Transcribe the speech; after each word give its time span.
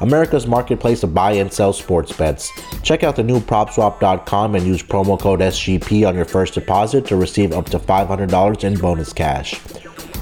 America's 0.00 0.46
marketplace 0.46 1.00
to 1.00 1.06
buy 1.06 1.32
and 1.32 1.52
sell 1.52 1.72
sports 1.72 2.12
bets. 2.16 2.50
Check 2.82 3.02
out 3.02 3.16
the 3.16 3.22
new 3.22 3.40
PropSwap.com 3.40 4.54
and 4.54 4.66
use 4.66 4.82
promo 4.82 5.18
code 5.18 5.40
SGP 5.40 6.06
on 6.06 6.14
your 6.14 6.24
first 6.24 6.54
deposit 6.54 7.06
to 7.06 7.16
receive 7.16 7.52
up 7.52 7.66
to 7.70 7.78
$500 7.78 8.64
in 8.64 8.78
bonus 8.78 9.12
cash. 9.12 9.60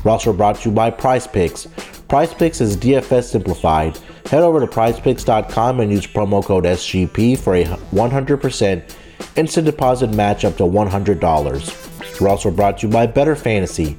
We're 0.04 0.12
also 0.12 0.32
brought 0.32 0.56
to 0.60 0.68
you 0.68 0.74
by 0.74 0.90
Prize 0.90 1.26
Picks. 1.26 1.66
Prize 2.08 2.32
Picks 2.32 2.60
is 2.60 2.76
DFS 2.76 3.24
simplified. 3.24 3.98
Head 4.26 4.42
over 4.42 4.60
to 4.60 4.66
prizepicks.com 4.66 5.80
and 5.80 5.92
use 5.92 6.06
promo 6.06 6.44
code 6.44 6.64
SGP 6.64 7.38
for 7.38 7.54
a 7.54 7.64
100% 7.64 8.94
instant 9.36 9.66
deposit 9.66 10.12
match 10.12 10.44
up 10.44 10.56
to 10.56 10.62
$100. 10.62 12.20
We're 12.20 12.28
also 12.28 12.50
brought 12.50 12.78
to 12.78 12.86
you 12.86 12.92
by 12.92 13.06
Bettor 13.06 13.36
Fantasy. 13.36 13.98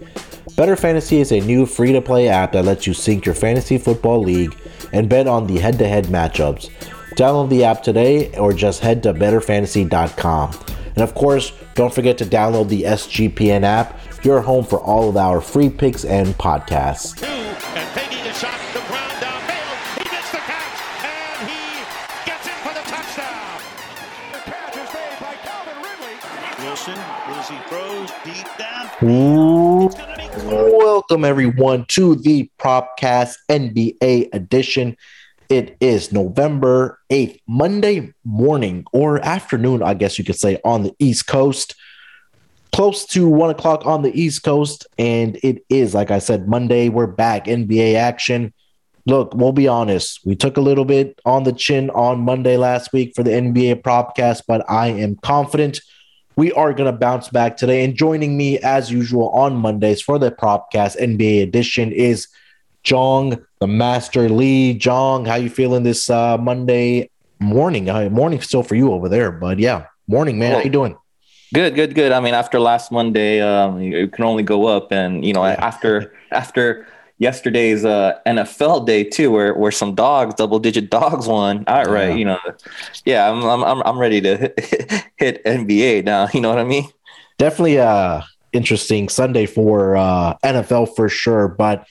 Bettor 0.56 0.76
Fantasy 0.76 1.20
is 1.20 1.32
a 1.32 1.42
new 1.42 1.66
free 1.66 1.92
to 1.92 2.02
play 2.02 2.30
app 2.30 2.54
that 2.54 2.66
lets 2.66 2.88
you 2.88 2.94
sync 2.94 3.26
your 3.26 3.36
fantasy 3.36 3.78
football 3.78 4.22
league 4.22 4.58
and 4.94 5.10
bet 5.10 5.28
on 5.28 5.46
the 5.48 5.58
head 5.58 5.78
to 5.80 5.88
head 5.88 6.06
matchups. 6.06 6.70
Download 7.16 7.50
the 7.50 7.64
app 7.64 7.84
today 7.84 8.36
or 8.38 8.54
just 8.54 8.80
head 8.82 9.04
to 9.04 9.14
bettorfantasy.com. 9.14 10.58
And 10.96 11.04
of 11.04 11.14
course, 11.14 11.52
don't 11.76 11.94
forget 11.94 12.18
to 12.20 12.26
download 12.26 12.70
the 12.70 12.84
SGPN 12.84 13.64
app, 13.64 14.00
your 14.24 14.42
home 14.42 14.66
for 14.66 14.80
all 14.80 15.10
of 15.10 15.18
our 15.18 15.42
free 15.42 15.70
picks 15.70 16.06
and 16.06 16.28
podcasts. 16.36 17.24
Welcome 31.10 31.24
everyone 31.24 31.86
to 31.92 32.18
the 32.18 32.52
Propcast 32.60 33.36
NBA 33.48 34.28
edition. 34.34 34.98
It 35.48 35.78
is 35.80 36.12
November 36.12 37.00
8th, 37.10 37.40
Monday 37.48 38.14
morning 38.26 38.84
or 38.92 39.24
afternoon, 39.24 39.82
I 39.82 39.94
guess 39.94 40.20
you 40.20 40.26
could 40.26 40.36
say, 40.36 40.60
on 40.66 40.84
the 40.84 40.94
East 41.00 41.26
Coast. 41.26 41.76
Close 42.74 43.06
to 43.06 43.30
one 43.30 43.50
o'clock 43.50 43.86
on 43.86 44.02
the 44.02 44.12
East 44.20 44.44
Coast. 44.44 44.86
And 44.98 45.40
it 45.44 45.64
is, 45.70 45.94
like 45.94 46.12
I 46.12 46.20
said, 46.20 46.50
Monday. 46.50 46.90
We're 46.90 47.08
back. 47.08 47.46
NBA 47.46 47.96
action. 47.96 48.54
Look, 49.06 49.34
we'll 49.34 49.54
be 49.54 49.70
honest. 49.70 50.20
We 50.26 50.36
took 50.36 50.58
a 50.58 50.62
little 50.62 50.84
bit 50.84 51.22
on 51.24 51.44
the 51.44 51.54
chin 51.54 51.90
on 51.92 52.20
Monday 52.20 52.58
last 52.58 52.92
week 52.92 53.14
for 53.16 53.24
the 53.24 53.32
NBA 53.32 53.82
Propcast, 53.82 54.42
but 54.46 54.70
I 54.70 54.88
am 54.88 55.16
confident 55.16 55.80
we 56.38 56.52
are 56.54 56.72
going 56.72 56.90
to 56.90 56.98
bounce 56.98 57.28
back 57.28 57.58
today. 57.58 57.84
And 57.84 57.96
joining 57.96 58.38
me 58.38 58.60
as 58.60 58.90
usual 58.92 59.30
on 59.30 59.56
Mondays 59.56 60.02
for 60.02 60.18
the 60.20 60.32
Propcast 60.32 60.96
NBA 60.98 61.42
edition 61.42 61.92
is 61.92 62.28
Jong, 62.84 63.44
the 63.60 63.68
Master 63.68 64.30
Lee. 64.30 64.76
Jong, 64.76 65.26
how 65.26 65.36
you 65.36 65.50
feeling 65.50 65.84
this 65.84 66.10
uh, 66.10 66.38
Monday 66.38 67.10
morning? 67.40 67.90
Uh, 67.90 68.08
morning 68.10 68.40
still 68.40 68.64
for 68.64 68.76
you 68.76 68.94
over 68.94 69.10
there, 69.10 69.32
but 69.32 69.58
yeah, 69.58 69.88
morning, 70.08 70.38
man. 70.38 70.54
How 70.54 70.60
you 70.62 70.70
doing? 70.70 70.96
Good, 71.54 71.74
good, 71.76 71.96
good. 71.96 72.12
I 72.12 72.20
mean, 72.20 72.36
after 72.36 72.60
last 72.60 72.92
Monday, 72.92 73.42
um, 73.42 73.82
you 73.82 74.08
can 74.08 74.24
only 74.24 74.44
go 74.44 74.68
up, 74.68 74.92
and 74.92 75.26
you 75.26 75.34
know, 75.34 75.44
yeah. 75.44 75.56
after 75.58 76.14
after 76.32 76.86
yesterday's 77.20 77.84
uh, 77.84 78.20
NFL 78.26 78.86
day 78.86 79.04
too, 79.04 79.32
where 79.32 79.54
where 79.54 79.72
some 79.72 79.96
dogs, 79.96 80.36
double 80.36 80.60
digit 80.60 80.90
dogs, 80.90 81.28
won 81.28 81.64
outright. 81.68 82.10
Yeah. 82.12 82.16
You 82.16 82.26
know, 82.26 82.40
yeah, 83.06 83.30
I'm 83.30 83.44
I'm 83.44 83.82
I'm 83.84 83.98
ready 83.98 84.22
to 84.22 84.38
hit, 84.38 85.04
hit 85.18 85.44
NBA 85.46 86.06
now. 86.06 86.28
You 86.38 86.42
know 86.42 86.50
what 86.50 86.60
I 86.60 86.66
mean? 86.66 86.88
Definitely 87.40 87.80
uh 87.80 88.22
interesting 88.54 89.10
Sunday 89.10 89.46
for 89.46 89.98
uh, 89.98 90.38
NFL 90.44 90.96
for 90.96 91.10
sure, 91.10 91.48
but. 91.48 91.88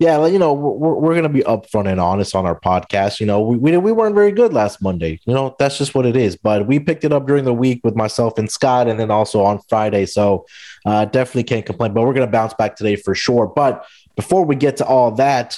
Yeah, 0.00 0.26
you 0.28 0.38
know, 0.38 0.52
we're, 0.52 0.94
we're 0.94 1.14
going 1.14 1.24
to 1.24 1.28
be 1.28 1.40
upfront 1.40 1.90
and 1.90 1.98
honest 1.98 2.36
on 2.36 2.46
our 2.46 2.60
podcast. 2.60 3.18
You 3.18 3.26
know, 3.26 3.40
we, 3.40 3.56
we, 3.56 3.76
we 3.78 3.90
weren't 3.90 4.14
very 4.14 4.30
good 4.30 4.52
last 4.52 4.80
Monday. 4.80 5.18
You 5.24 5.34
know, 5.34 5.56
that's 5.58 5.76
just 5.76 5.92
what 5.92 6.06
it 6.06 6.14
is. 6.14 6.36
But 6.36 6.68
we 6.68 6.78
picked 6.78 7.02
it 7.02 7.12
up 7.12 7.26
during 7.26 7.44
the 7.44 7.52
week 7.52 7.80
with 7.82 7.96
myself 7.96 8.38
and 8.38 8.48
Scott, 8.48 8.86
and 8.86 9.00
then 9.00 9.10
also 9.10 9.42
on 9.42 9.58
Friday. 9.68 10.06
So 10.06 10.46
uh, 10.86 11.06
definitely 11.06 11.42
can't 11.42 11.66
complain. 11.66 11.94
But 11.94 12.02
we're 12.02 12.14
going 12.14 12.28
to 12.28 12.30
bounce 12.30 12.54
back 12.54 12.76
today 12.76 12.94
for 12.94 13.16
sure. 13.16 13.48
But 13.48 13.84
before 14.18 14.44
we 14.44 14.56
get 14.56 14.78
to 14.78 14.84
all 14.84 15.12
that, 15.12 15.56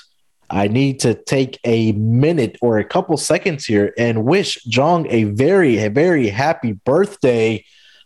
I 0.50 0.68
need 0.68 1.00
to 1.00 1.14
take 1.14 1.58
a 1.64 1.92
minute 1.92 2.58
or 2.60 2.76
a 2.76 2.84
couple 2.84 3.16
seconds 3.16 3.64
here 3.64 3.94
and 3.96 4.26
wish 4.26 4.62
Jong 4.64 5.06
a 5.08 5.24
very, 5.24 5.78
a 5.78 5.88
very 5.88 6.28
happy 6.28 6.72
birthday. 6.72 7.64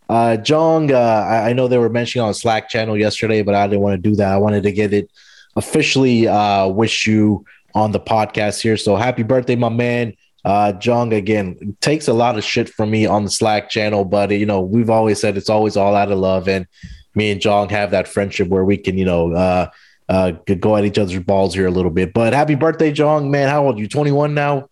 Uh, 0.08 0.36
Jong, 0.36 0.92
uh, 0.92 0.96
I, 0.96 1.48
I, 1.48 1.52
know 1.54 1.66
they 1.66 1.78
were 1.78 1.88
mentioning 1.88 2.24
on 2.24 2.34
Slack 2.34 2.68
channel 2.68 2.96
yesterday, 2.96 3.42
but 3.42 3.56
I 3.56 3.66
didn't 3.66 3.80
want 3.80 4.00
to 4.00 4.10
do 4.10 4.14
that. 4.14 4.30
I 4.30 4.36
wanted 4.36 4.62
to 4.62 4.70
get 4.70 4.92
it 4.92 5.10
officially 5.56 6.28
uh, 6.28 6.68
wish 6.68 7.04
you 7.04 7.44
on 7.74 7.90
the 7.90 7.98
podcast 7.98 8.60
here. 8.60 8.76
So 8.76 8.94
happy 8.94 9.24
birthday, 9.24 9.56
my 9.56 9.70
man. 9.70 10.14
Uh, 10.44 10.70
Jong, 10.70 11.12
again, 11.14 11.76
takes 11.80 12.06
a 12.06 12.12
lot 12.12 12.38
of 12.38 12.44
shit 12.44 12.68
from 12.68 12.92
me 12.92 13.06
on 13.06 13.24
the 13.24 13.30
Slack 13.30 13.70
channel, 13.70 14.04
but 14.04 14.30
you 14.30 14.46
know, 14.46 14.60
we've 14.60 14.90
always 14.90 15.20
said 15.20 15.36
it's 15.36 15.50
always 15.50 15.76
all 15.76 15.96
out 15.96 16.12
of 16.12 16.18
love. 16.18 16.46
And 16.46 16.68
me 17.16 17.32
and 17.32 17.40
Jong 17.40 17.70
have 17.70 17.90
that 17.90 18.06
friendship 18.06 18.46
where 18.46 18.64
we 18.64 18.76
can, 18.76 18.96
you 18.96 19.04
know, 19.04 19.32
uh, 19.32 19.70
uh, 20.08 20.32
go 20.60 20.76
at 20.76 20.84
each 20.84 20.98
other's 20.98 21.18
balls 21.20 21.54
here 21.54 21.66
a 21.66 21.70
little 21.70 21.90
bit. 21.90 22.12
But 22.12 22.32
happy 22.32 22.54
birthday, 22.54 22.92
Jong, 22.92 23.30
man. 23.30 23.48
How 23.48 23.66
old 23.66 23.76
are 23.76 23.80
you? 23.80 23.88
21 23.88 24.34
now? 24.34 24.68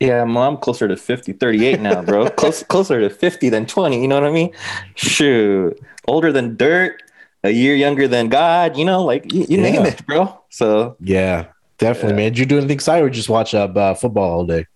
Yeah, 0.00 0.22
I'm 0.22 0.56
closer 0.58 0.88
to 0.88 0.96
50, 0.96 1.32
38 1.34 1.80
now, 1.80 2.02
bro. 2.02 2.28
Close, 2.30 2.62
closer 2.64 3.00
to 3.00 3.08
50 3.08 3.48
than 3.48 3.64
20. 3.64 4.02
You 4.02 4.08
know 4.08 4.20
what 4.20 4.28
I 4.28 4.32
mean? 4.32 4.52
Shoot. 4.96 5.80
Older 6.06 6.32
than 6.32 6.56
dirt, 6.56 7.02
a 7.42 7.50
year 7.50 7.74
younger 7.74 8.08
than 8.08 8.28
God, 8.28 8.76
you 8.76 8.84
know, 8.84 9.02
like 9.02 9.32
you, 9.32 9.46
you 9.48 9.58
yeah. 9.58 9.70
name 9.70 9.86
it, 9.86 10.04
bro. 10.06 10.38
So, 10.50 10.96
yeah, 11.00 11.46
definitely, 11.78 12.10
yeah. 12.10 12.16
man. 12.16 12.32
Did 12.32 12.38
you 12.38 12.46
do 12.46 12.58
anything 12.58 12.74
exciting 12.74 13.06
or 13.06 13.10
just 13.10 13.28
watch 13.28 13.54
uh, 13.54 13.94
football 13.94 14.30
all 14.30 14.44
day? 14.44 14.66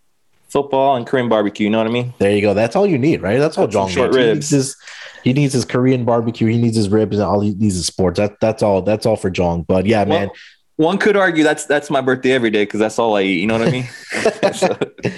Football 0.48 0.96
and 0.96 1.06
Korean 1.06 1.28
barbecue, 1.28 1.64
you 1.64 1.70
know 1.70 1.78
what 1.78 1.86
I 1.86 1.90
mean? 1.90 2.14
There 2.18 2.30
you 2.30 2.40
go. 2.40 2.54
That's 2.54 2.74
all 2.74 2.86
you 2.86 2.98
need, 2.98 3.20
right? 3.20 3.38
That's 3.38 3.58
all 3.58 3.66
Jong 3.66 3.90
short 3.90 4.14
needs. 4.14 4.50
ribs. 4.50 4.76
He 5.22 5.32
needs 5.32 5.52
his 5.52 5.64
Korean 5.64 6.04
barbecue. 6.04 6.46
He 6.46 6.56
needs 6.56 6.76
his 6.76 6.88
ribs, 6.88 7.18
and 7.18 7.26
all 7.26 7.40
he 7.40 7.54
needs 7.54 7.76
is 7.76 7.86
sports. 7.86 8.18
That, 8.18 8.40
that's 8.40 8.62
all. 8.62 8.80
That's 8.82 9.04
all 9.04 9.16
for 9.16 9.28
Jong. 9.28 9.62
But 9.62 9.84
yeah, 9.84 10.04
well, 10.04 10.20
man. 10.20 10.30
One 10.76 10.96
could 10.96 11.16
argue 11.16 11.42
that's 11.42 11.66
that's 11.66 11.90
my 11.90 12.00
birthday 12.00 12.32
every 12.32 12.50
day 12.50 12.62
because 12.62 12.78
that's 12.78 12.98
all 12.98 13.16
I 13.16 13.22
eat. 13.22 13.40
You 13.40 13.46
know 13.48 13.58
what 13.58 13.68
I 13.68 13.70
mean? 13.72 15.12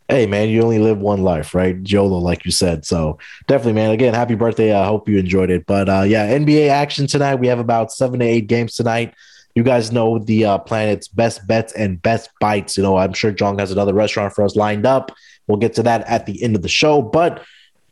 hey, 0.08 0.26
man, 0.26 0.50
you 0.50 0.62
only 0.62 0.78
live 0.78 0.98
one 0.98 1.22
life, 1.24 1.54
right? 1.54 1.76
YOLO, 1.82 2.18
like 2.18 2.44
you 2.44 2.50
said. 2.50 2.84
So 2.84 3.18
definitely, 3.48 3.72
man. 3.72 3.92
Again, 3.92 4.12
happy 4.12 4.34
birthday. 4.34 4.74
I 4.74 4.84
hope 4.84 5.08
you 5.08 5.18
enjoyed 5.18 5.50
it. 5.50 5.64
But 5.66 5.88
uh, 5.88 6.02
yeah, 6.02 6.36
NBA 6.36 6.68
action 6.68 7.06
tonight. 7.06 7.36
We 7.36 7.46
have 7.46 7.58
about 7.58 7.92
seven 7.92 8.20
to 8.20 8.26
eight 8.26 8.46
games 8.46 8.74
tonight. 8.74 9.14
You 9.56 9.62
guys 9.62 9.90
know 9.90 10.18
the 10.18 10.44
uh, 10.44 10.58
planet's 10.58 11.08
best 11.08 11.46
bets 11.46 11.72
and 11.72 12.00
best 12.02 12.28
bites. 12.40 12.76
You 12.76 12.82
know, 12.82 12.98
I'm 12.98 13.14
sure 13.14 13.32
Jong 13.32 13.58
has 13.58 13.72
another 13.72 13.94
restaurant 13.94 14.34
for 14.34 14.44
us 14.44 14.54
lined 14.54 14.84
up. 14.84 15.10
We'll 15.46 15.56
get 15.56 15.72
to 15.74 15.82
that 15.84 16.06
at 16.06 16.26
the 16.26 16.42
end 16.42 16.56
of 16.56 16.62
the 16.62 16.68
show. 16.68 17.00
But 17.00 17.42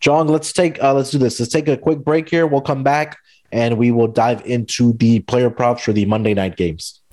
John, 0.00 0.28
let's 0.28 0.52
take 0.52 0.80
uh, 0.82 0.92
let's 0.92 1.10
do 1.10 1.16
this. 1.16 1.40
Let's 1.40 1.50
take 1.50 1.66
a 1.66 1.78
quick 1.78 2.00
break 2.04 2.28
here. 2.28 2.46
We'll 2.46 2.60
come 2.60 2.82
back 2.82 3.16
and 3.50 3.78
we 3.78 3.92
will 3.92 4.08
dive 4.08 4.44
into 4.44 4.92
the 4.92 5.20
player 5.20 5.48
props 5.48 5.84
for 5.84 5.94
the 5.94 6.04
Monday 6.04 6.34
night 6.34 6.56
games. 6.56 7.00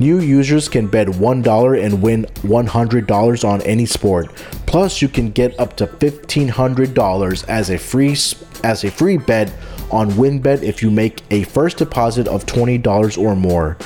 New 0.00 0.20
users 0.20 0.68
can 0.68 0.86
bet 0.86 1.08
$1 1.08 1.84
and 1.84 2.02
win 2.02 2.24
$100 2.42 3.48
on 3.48 3.62
any 3.62 3.84
sport. 3.84 4.32
Plus, 4.66 5.02
you 5.02 5.08
can 5.08 5.30
get 5.30 5.58
up 5.58 5.76
to 5.76 5.86
$1500 5.86 7.48
as 7.48 7.70
a 7.70 7.78
free 7.78 8.16
as 8.64 8.84
a 8.84 8.90
free 8.90 9.16
bet 9.16 9.52
on 9.90 10.10
WynnBET 10.12 10.62
if 10.62 10.82
you 10.82 10.90
make 10.90 11.22
a 11.30 11.44
first 11.44 11.78
deposit 11.78 12.28
of 12.28 12.44
$20 12.46 13.18
or 13.18 13.34
more. 13.34 13.76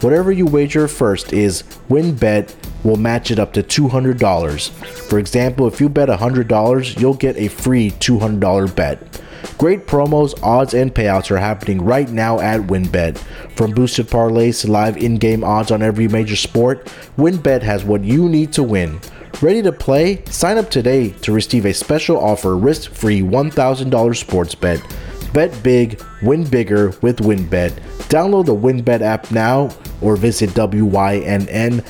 Whatever 0.00 0.32
you 0.32 0.46
wager 0.46 0.88
first 0.88 1.32
is 1.32 1.62
WynnBET 1.88 2.54
will 2.84 2.96
match 2.96 3.30
it 3.30 3.38
up 3.38 3.52
to 3.52 3.62
$200. 3.62 4.70
For 5.08 5.18
example, 5.18 5.68
if 5.68 5.80
you 5.80 5.88
bet 5.88 6.08
$100, 6.08 7.00
you'll 7.00 7.14
get 7.14 7.36
a 7.36 7.48
free 7.48 7.92
$200 7.92 8.74
bet. 8.74 9.20
Great 9.62 9.86
promos, 9.86 10.34
odds, 10.42 10.74
and 10.74 10.92
payouts 10.92 11.30
are 11.30 11.38
happening 11.38 11.80
right 11.80 12.10
now 12.10 12.40
at 12.40 12.62
WynnBet. 12.62 13.16
From 13.54 13.70
boosted 13.70 14.08
parlays 14.08 14.62
to 14.62 14.72
live 14.72 14.96
in 14.96 15.18
game 15.18 15.44
odds 15.44 15.70
on 15.70 15.82
every 15.82 16.08
major 16.08 16.34
sport, 16.34 16.86
WynnBet 17.16 17.62
has 17.62 17.84
what 17.84 18.02
you 18.02 18.28
need 18.28 18.52
to 18.54 18.64
win. 18.64 18.98
Ready 19.40 19.62
to 19.62 19.70
play? 19.70 20.24
Sign 20.24 20.58
up 20.58 20.68
today 20.68 21.10
to 21.10 21.30
receive 21.30 21.64
a 21.64 21.72
special 21.72 22.18
offer 22.18 22.56
risk 22.56 22.90
free 22.90 23.20
$1,000 23.20 24.16
sports 24.16 24.56
bet. 24.56 24.84
Bet 25.32 25.62
big, 25.62 26.02
win 26.22 26.42
bigger 26.42 26.88
with 27.00 27.18
WynnBet. 27.18 27.70
Download 28.08 28.44
the 28.44 28.56
WynnBet 28.56 29.00
app 29.00 29.30
now 29.30 29.70
or 30.00 30.16
visit 30.16 30.50
WYNNBet.com. 30.50 31.82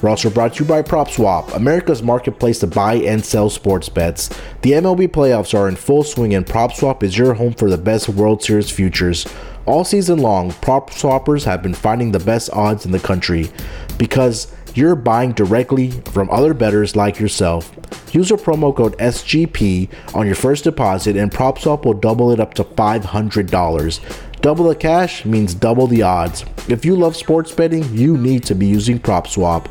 We're 0.00 0.10
also 0.10 0.30
brought 0.30 0.54
to 0.54 0.64
you 0.64 0.68
by 0.68 0.82
PropSwap, 0.82 1.54
America's 1.54 2.02
marketplace 2.02 2.60
to 2.60 2.68
buy 2.68 2.94
and 2.94 3.24
sell 3.24 3.50
sports 3.50 3.88
bets. 3.88 4.28
The 4.62 4.72
MLB 4.72 5.08
playoffs 5.08 5.58
are 5.58 5.68
in 5.68 5.74
full 5.74 6.04
swing, 6.04 6.34
and 6.34 6.46
PropSwap 6.46 7.02
is 7.02 7.18
your 7.18 7.34
home 7.34 7.54
for 7.54 7.68
the 7.68 7.78
best 7.78 8.08
World 8.08 8.42
Series 8.42 8.70
futures. 8.70 9.26
All 9.66 9.84
season 9.84 10.20
long, 10.20 10.52
prop 10.52 10.90
swappers 10.90 11.44
have 11.44 11.62
been 11.62 11.74
finding 11.74 12.12
the 12.12 12.20
best 12.20 12.48
odds 12.52 12.86
in 12.86 12.92
the 12.92 13.00
country 13.00 13.50
because 13.98 14.54
you're 14.74 14.94
buying 14.94 15.32
directly 15.32 15.90
from 15.90 16.30
other 16.30 16.54
bettors 16.54 16.94
like 16.94 17.18
yourself. 17.18 17.74
Use 18.12 18.30
our 18.30 18.38
promo 18.38 18.74
code 18.74 18.96
SGP 18.98 19.90
on 20.14 20.26
your 20.26 20.36
first 20.36 20.64
deposit, 20.64 21.16
and 21.16 21.32
PropSwap 21.32 21.84
will 21.84 21.94
double 21.94 22.30
it 22.30 22.40
up 22.40 22.54
to 22.54 22.64
$500. 22.64 24.27
Double 24.40 24.68
the 24.68 24.74
cash 24.74 25.24
means 25.24 25.54
double 25.54 25.86
the 25.86 26.02
odds. 26.02 26.44
If 26.68 26.84
you 26.84 26.96
love 26.96 27.16
sports 27.16 27.52
betting, 27.52 27.84
you 27.92 28.16
need 28.16 28.44
to 28.44 28.54
be 28.54 28.66
using 28.66 28.98
PropSwap. 28.98 29.66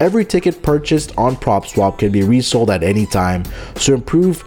Every 0.00 0.24
ticket 0.24 0.62
purchased 0.62 1.12
on 1.16 1.36
PropSwap 1.36 1.98
can 1.98 2.12
be 2.12 2.22
resold 2.22 2.70
at 2.70 2.82
any 2.82 3.06
time, 3.06 3.44
so 3.76 3.94
improve 3.94 4.44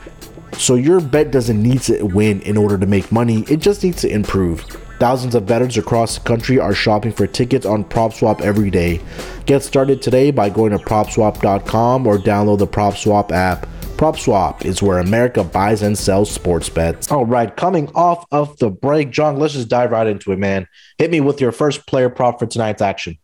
so 0.53 0.75
your 0.75 1.01
bet 1.01 1.31
doesn't 1.31 1.61
need 1.61 1.81
to 1.81 2.03
win 2.03 2.41
in 2.41 2.57
order 2.57 2.77
to 2.77 2.85
make 2.85 3.11
money, 3.11 3.43
it 3.49 3.57
just 3.57 3.83
needs 3.83 4.01
to 4.01 4.09
improve. 4.09 4.61
Thousands 4.99 5.35
of 5.35 5.45
bettors 5.45 5.77
across 5.77 6.17
the 6.17 6.23
country 6.23 6.59
are 6.59 6.73
shopping 6.73 7.11
for 7.11 7.27
tickets 7.27 7.65
on 7.65 7.83
PropSwap 7.83 8.41
every 8.41 8.71
day. 8.71 8.99
Get 9.45 9.61
started 9.61 10.01
today 10.01 10.31
by 10.31 10.49
going 10.49 10.71
to 10.71 10.79
PropSwap.com 10.79 12.07
or 12.07 12.17
download 12.17 12.57
the 12.57 12.67
PropSwap 12.67 13.31
app. 13.31 13.67
PropSwap 13.97 14.63
is 14.63 14.81
where 14.81 14.99
America 14.99 15.43
buys 15.43 15.81
and 15.81 15.97
sells 15.97 16.29
sports 16.29 16.69
bets. 16.69 17.11
All 17.11 17.25
right, 17.25 17.53
coming 17.55 17.89
off 17.95 18.25
of 18.31 18.57
the 18.59 18.69
break, 18.69 19.09
John, 19.09 19.37
let's 19.37 19.55
just 19.55 19.69
dive 19.69 19.89
right 19.91 20.05
into 20.05 20.31
it, 20.31 20.37
man. 20.37 20.67
Hit 20.99 21.09
me 21.09 21.19
with 21.19 21.41
your 21.41 21.51
first 21.51 21.87
player 21.87 22.09
prop 22.09 22.37
for 22.37 22.45
tonight's 22.45 22.81
action. 22.81 23.17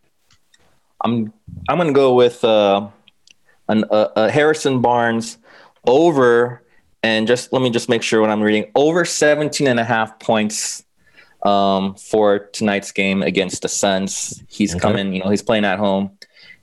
I'm 1.04 1.32
I'm 1.68 1.78
gonna 1.78 1.92
go 1.92 2.14
with 2.14 2.42
uh, 2.44 2.88
an, 3.68 3.84
uh, 3.84 4.08
uh, 4.16 4.28
Harrison 4.28 4.80
Barnes 4.82 5.38
over, 5.86 6.62
and 7.04 7.28
just 7.28 7.52
let 7.52 7.62
me 7.62 7.70
just 7.70 7.88
make 7.88 8.02
sure 8.02 8.20
what 8.20 8.30
I'm 8.30 8.42
reading 8.42 8.72
over 8.74 9.04
17 9.04 9.68
and 9.68 9.78
a 9.78 9.84
half 9.84 10.18
points 10.18 10.84
um, 11.44 11.94
for 11.94 12.38
tonight's 12.38 12.90
game 12.90 13.22
against 13.22 13.62
the 13.62 13.68
Suns. 13.68 14.42
He's 14.48 14.74
okay. 14.74 14.80
coming, 14.80 15.12
you 15.12 15.22
know, 15.22 15.30
he's 15.30 15.42
playing 15.42 15.64
at 15.64 15.78
home, 15.78 16.18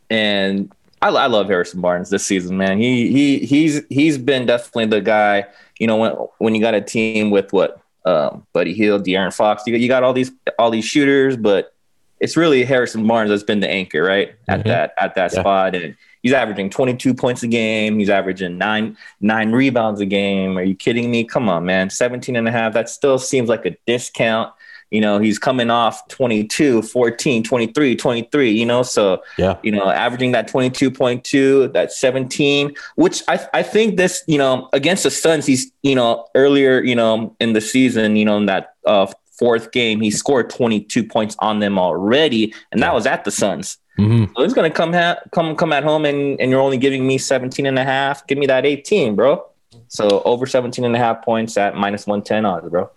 and 0.09 0.69
I, 1.01 1.09
I 1.09 1.27
love 1.27 1.47
Harrison 1.47 1.81
Barnes 1.81 2.09
this 2.09 2.25
season, 2.25 2.57
man. 2.57 2.77
He 2.77 3.11
he 3.11 3.39
he's 3.39 3.81
he's 3.89 4.17
been 4.17 4.45
definitely 4.45 4.85
the 4.85 5.01
guy. 5.01 5.45
You 5.79 5.87
know, 5.87 5.97
when 5.97 6.11
when 6.37 6.55
you 6.55 6.61
got 6.61 6.75
a 6.75 6.81
team 6.81 7.31
with 7.31 7.51
what 7.53 7.81
um, 8.05 8.45
Buddy 8.53 8.73
Hield, 8.73 9.05
De'Aaron 9.05 9.33
Fox, 9.35 9.63
you 9.65 9.73
got, 9.73 9.79
you 9.79 9.87
got 9.87 10.03
all 10.03 10.13
these 10.13 10.31
all 10.59 10.69
these 10.69 10.85
shooters, 10.85 11.37
but 11.37 11.73
it's 12.19 12.37
really 12.37 12.63
Harrison 12.63 13.05
Barnes 13.07 13.31
that's 13.31 13.43
been 13.43 13.61
the 13.61 13.69
anchor, 13.69 14.03
right? 14.03 14.35
At 14.47 14.59
mm-hmm. 14.59 14.69
that 14.69 14.93
at 14.99 15.15
that 15.15 15.33
yeah. 15.33 15.39
spot, 15.39 15.75
and 15.75 15.95
he's 16.21 16.33
averaging 16.33 16.69
22 16.69 17.15
points 17.15 17.41
a 17.41 17.47
game. 17.47 17.97
He's 17.97 18.09
averaging 18.09 18.59
nine 18.59 18.95
nine 19.19 19.51
rebounds 19.51 20.01
a 20.01 20.05
game. 20.05 20.57
Are 20.57 20.63
you 20.63 20.75
kidding 20.75 21.09
me? 21.09 21.23
Come 21.23 21.49
on, 21.49 21.65
man. 21.65 21.89
17 21.89 22.35
and 22.35 22.47
a 22.47 22.51
half. 22.51 22.73
That 22.73 22.89
still 22.89 23.17
seems 23.17 23.49
like 23.49 23.65
a 23.65 23.75
discount 23.87 24.53
you 24.91 24.99
know, 24.99 25.19
he's 25.19 25.39
coming 25.39 25.69
off 25.69 26.05
22, 26.09 26.81
14, 26.81 27.43
23, 27.43 27.95
23, 27.95 28.51
you 28.51 28.65
know, 28.65 28.83
so, 28.83 29.23
yeah, 29.37 29.57
you 29.63 29.71
know, 29.71 29.89
averaging 29.89 30.33
that 30.33 30.49
22.2, 30.49 31.73
that 31.73 31.91
17, 31.91 32.75
which 32.95 33.23
I, 33.27 33.47
I 33.53 33.63
think 33.63 33.95
this, 33.95 34.23
you 34.27 34.37
know, 34.37 34.69
against 34.73 35.03
the 35.03 35.09
Suns, 35.09 35.45
he's, 35.45 35.71
you 35.81 35.95
know, 35.95 36.27
earlier, 36.35 36.83
you 36.83 36.95
know, 36.95 37.35
in 37.39 37.53
the 37.53 37.61
season, 37.61 38.17
you 38.17 38.25
know, 38.25 38.37
in 38.37 38.45
that 38.47 38.75
uh, 38.85 39.11
fourth 39.39 39.71
game, 39.71 40.01
he 40.01 40.11
scored 40.11 40.49
22 40.49 41.05
points 41.05 41.35
on 41.39 41.59
them 41.59 41.79
already, 41.79 42.53
and 42.71 42.83
that 42.83 42.93
was 42.93 43.05
at 43.05 43.23
the 43.23 43.31
Suns. 43.31 43.77
Mm-hmm. 43.97 44.33
So 44.35 44.43
he's 44.43 44.53
going 44.53 44.69
to 44.69 44.75
come, 44.75 44.93
ha- 44.93 45.19
come, 45.31 45.55
come 45.55 45.71
at 45.73 45.83
home 45.83 46.05
and, 46.05 46.39
and 46.39 46.51
you're 46.51 46.61
only 46.61 46.77
giving 46.77 47.07
me 47.07 47.17
17 47.17 47.65
and 47.65 47.77
a 47.77 47.83
half. 47.83 48.25
Give 48.25 48.37
me 48.37 48.45
that 48.47 48.65
18, 48.65 49.15
bro. 49.15 49.45
So 49.87 50.21
over 50.23 50.45
17 50.45 50.83
and 50.83 50.95
a 50.95 50.99
half 50.99 51.23
points 51.23 51.57
at 51.57 51.75
minus 51.75 52.07
110 52.07 52.45
odds, 52.45 52.69
bro. 52.69 52.89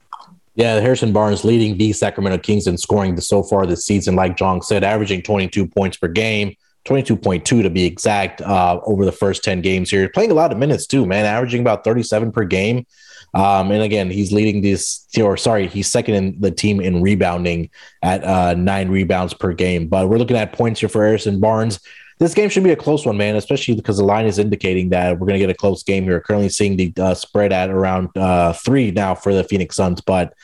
Yeah, 0.57 0.79
Harrison 0.79 1.13
Barnes 1.13 1.45
leading 1.45 1.77
the 1.77 1.93
Sacramento 1.93 2.39
Kings 2.39 2.69
in 2.69 2.79
scoring 2.79 3.19
so 3.21 3.43
far 3.43 3.67
this 3.67 3.85
season, 3.85 4.15
like 4.15 4.37
John 4.37 4.63
said, 4.63 4.85
averaging 4.85 5.23
22 5.23 5.67
points 5.67 5.97
per 5.97 6.07
game, 6.07 6.55
22.2 6.85 7.45
to 7.45 7.71
be 7.71 7.85
exact, 7.85 8.41
uh, 8.41 8.81
over 8.85 9.05
the 9.05 9.13
first 9.13 9.43
10 9.43 9.63
games 9.63 9.91
here. 9.91 10.09
Playing 10.09 10.31
a 10.31 10.35
lot 10.35 10.53
of 10.53 10.59
minutes 10.59 10.87
too, 10.87 11.07
man, 11.07 11.25
averaging 11.25 11.61
about 11.61 11.83
37 11.83 12.31
per 12.31 12.45
game. 12.45 12.87
Um, 13.35 13.73
and 13.73 13.83
again, 13.83 14.11
he's 14.11 14.31
leading 14.31 14.63
this, 14.63 15.09
or 15.21 15.37
sorry, 15.37 15.67
he's 15.67 15.91
second 15.91 16.15
in 16.15 16.41
the 16.41 16.53
team 16.53 16.81
in 16.81 17.03
rebounding 17.03 17.71
at 18.01 18.23
uh, 18.23 18.55
nine 18.55 18.91
rebounds 18.91 19.35
per 19.35 19.53
game. 19.53 19.89
But 19.89 20.09
we're 20.09 20.19
looking 20.19 20.37
at 20.37 20.53
points 20.53 20.79
here 20.79 20.89
for 20.89 21.05
Harrison 21.05 21.41
Barnes 21.41 21.81
this 22.19 22.35
game 22.35 22.49
should 22.49 22.65
be 22.65 22.71
a 22.71 22.77
close 22.77 23.05
one, 23.05 23.17
man, 23.17 23.37
especially 23.37 23.75
because 23.75 23.99
the 23.99 24.05
line 24.05 24.27
is 24.27 24.39
indicating 24.39 24.91
that 24.91 25.19
we're 25.19 25.27
going 25.27 25.39
to 25.39 25.47
get 25.47 25.51
a 25.51 25.55
close 25.55 25.83
game 25.83 26.05
here. 26.05 26.21
Currently 26.21 26.49
seeing 26.49 26.77
the 26.77 26.93
uh, 26.99 27.15
spread 27.15 27.53
at 27.53 27.71
around 27.71 28.17
uh, 28.17 28.53
three 28.53 28.91
now 28.91 29.15
for 29.15 29.35
the 29.35 29.45
Phoenix 29.45 29.77
Suns, 29.77 30.01
but 30.01 30.35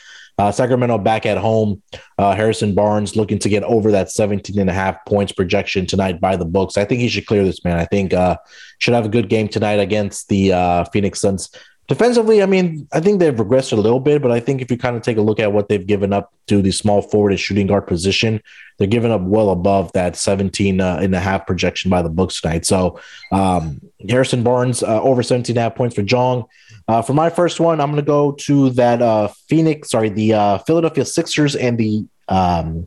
uh, 0.40 0.50
Sacramento 0.50 0.96
back 0.96 1.26
at 1.26 1.36
home. 1.36 1.82
Uh, 2.16 2.34
Harrison 2.34 2.74
Barnes 2.74 3.14
looking 3.14 3.38
to 3.40 3.48
get 3.48 3.62
over 3.64 3.90
that 3.90 4.10
17 4.10 4.58
and 4.58 4.70
a 4.70 4.72
half 4.72 4.96
points 5.04 5.32
projection 5.32 5.86
tonight 5.86 6.18
by 6.18 6.34
the 6.34 6.46
books. 6.46 6.78
I 6.78 6.86
think 6.86 7.00
he 7.02 7.08
should 7.08 7.26
clear 7.26 7.44
this, 7.44 7.62
man. 7.62 7.78
I 7.78 7.84
think 7.84 8.14
uh, 8.14 8.38
should 8.78 8.94
have 8.94 9.04
a 9.04 9.10
good 9.10 9.28
game 9.28 9.48
tonight 9.48 9.80
against 9.80 10.28
the 10.28 10.54
uh, 10.54 10.84
Phoenix 10.84 11.20
Suns. 11.20 11.50
Defensively, 11.90 12.40
I 12.40 12.46
mean, 12.46 12.86
I 12.92 13.00
think 13.00 13.18
they've 13.18 13.34
regressed 13.34 13.72
a 13.72 13.76
little 13.76 13.98
bit, 13.98 14.22
but 14.22 14.30
I 14.30 14.38
think 14.38 14.62
if 14.62 14.70
you 14.70 14.78
kind 14.78 14.94
of 14.94 15.02
take 15.02 15.16
a 15.16 15.22
look 15.22 15.40
at 15.40 15.52
what 15.52 15.68
they've 15.68 15.84
given 15.84 16.12
up 16.12 16.32
to 16.46 16.62
the 16.62 16.70
small 16.70 17.02
forward 17.02 17.32
and 17.32 17.40
shooting 17.40 17.66
guard 17.66 17.88
position, 17.88 18.40
they're 18.78 18.86
giving 18.86 19.10
up 19.10 19.22
well 19.22 19.50
above 19.50 19.90
that 19.94 20.14
17 20.14 20.80
uh, 20.80 21.00
and 21.02 21.12
a 21.16 21.18
half 21.18 21.48
projection 21.48 21.90
by 21.90 22.00
the 22.00 22.08
books 22.08 22.40
tonight. 22.40 22.64
So 22.64 23.00
um, 23.32 23.80
Harrison 24.08 24.44
Barnes 24.44 24.84
uh, 24.84 25.02
over 25.02 25.24
17 25.24 25.54
and 25.54 25.58
a 25.58 25.62
half 25.62 25.74
points 25.74 25.96
for 25.96 26.02
Jong. 26.02 26.44
Uh, 26.86 27.02
for 27.02 27.12
my 27.12 27.28
first 27.28 27.58
one, 27.58 27.80
I'm 27.80 27.88
going 27.90 27.96
to 28.04 28.06
go 28.06 28.32
to 28.32 28.70
that 28.70 29.02
uh, 29.02 29.26
Phoenix, 29.48 29.90
sorry, 29.90 30.10
the 30.10 30.34
uh, 30.34 30.58
Philadelphia 30.58 31.04
Sixers 31.04 31.56
and 31.56 31.76
the 31.76 32.06
um, 32.28 32.86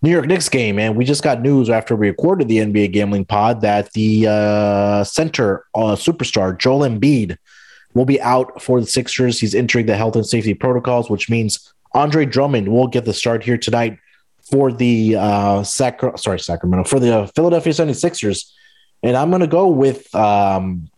New 0.00 0.10
York 0.10 0.24
Knicks 0.24 0.48
game, 0.48 0.78
and 0.78 0.96
we 0.96 1.04
just 1.04 1.22
got 1.22 1.42
news 1.42 1.68
after 1.68 1.94
we 1.94 2.08
recorded 2.08 2.48
the 2.48 2.58
NBA 2.60 2.92
Gambling 2.92 3.26
Pod 3.26 3.60
that 3.60 3.92
the 3.92 4.26
uh, 4.26 5.04
center 5.04 5.66
uh, 5.74 5.96
superstar 5.96 6.56
Joel 6.56 6.88
Embiid 6.88 7.36
will 7.96 8.04
be 8.04 8.20
out 8.20 8.60
for 8.62 8.80
the 8.80 8.86
Sixers. 8.86 9.40
He's 9.40 9.54
entering 9.54 9.86
the 9.86 9.96
health 9.96 10.16
and 10.16 10.26
safety 10.26 10.54
protocols, 10.54 11.08
which 11.08 11.30
means 11.30 11.72
Andre 11.92 12.26
Drummond 12.26 12.68
will 12.68 12.86
get 12.86 13.06
the 13.06 13.14
start 13.14 13.42
here 13.42 13.56
tonight 13.56 13.98
for 14.50 14.70
the 14.70 15.16
uh, 15.16 15.62
Sac- 15.62 16.18
sorry 16.18 16.38
Sacramento 16.38 16.84
for 16.88 17.00
the 17.00 17.30
Philadelphia 17.34 17.72
76ers. 17.72 18.52
And 19.02 19.16
I'm 19.16 19.30
going 19.30 19.40
to 19.40 19.46
go 19.46 19.68
with 19.68 20.14
um, 20.14 20.90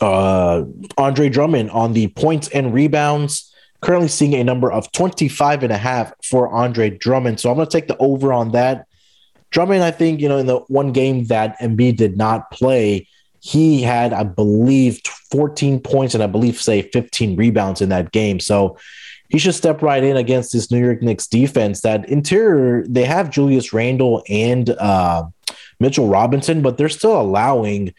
uh, 0.00 0.62
Andre 0.96 1.28
Drummond 1.28 1.70
on 1.70 1.92
the 1.92 2.06
points 2.08 2.48
and 2.48 2.72
rebounds. 2.72 3.48
Currently 3.80 4.08
seeing 4.08 4.34
a 4.34 4.44
number 4.44 4.70
of 4.70 4.92
25 4.92 5.64
and 5.64 5.72
a 5.72 5.76
half 5.76 6.12
for 6.24 6.48
Andre 6.48 6.88
Drummond. 6.88 7.40
So 7.40 7.50
I'm 7.50 7.56
going 7.56 7.66
to 7.66 7.72
take 7.72 7.88
the 7.88 7.96
over 7.98 8.32
on 8.32 8.52
that. 8.52 8.86
Drummond, 9.50 9.82
I 9.82 9.90
think, 9.90 10.20
you 10.20 10.28
know, 10.28 10.38
in 10.38 10.46
the 10.46 10.58
one 10.68 10.92
game 10.92 11.24
that 11.26 11.58
Embiid 11.58 11.96
did 11.96 12.16
not 12.16 12.52
play, 12.52 13.08
he 13.44 13.82
had, 13.82 14.12
I 14.12 14.22
believe, 14.22 15.00
14 15.32 15.80
points 15.80 16.14
and 16.14 16.22
I 16.22 16.28
believe, 16.28 16.60
say, 16.60 16.82
15 16.82 17.34
rebounds 17.34 17.80
in 17.80 17.88
that 17.88 18.12
game. 18.12 18.38
So 18.38 18.78
he 19.30 19.38
should 19.38 19.56
step 19.56 19.82
right 19.82 20.04
in 20.04 20.16
against 20.16 20.52
this 20.52 20.70
New 20.70 20.78
York 20.78 21.02
Knicks 21.02 21.26
defense. 21.26 21.80
That 21.80 22.08
interior, 22.08 22.86
they 22.86 23.04
have 23.04 23.30
Julius 23.30 23.72
Randle 23.72 24.22
and 24.28 24.70
uh, 24.70 25.24
Mitchell 25.80 26.06
Robinson, 26.06 26.62
but 26.62 26.78
they're 26.78 26.88
still 26.88 27.20
allowing 27.20 27.92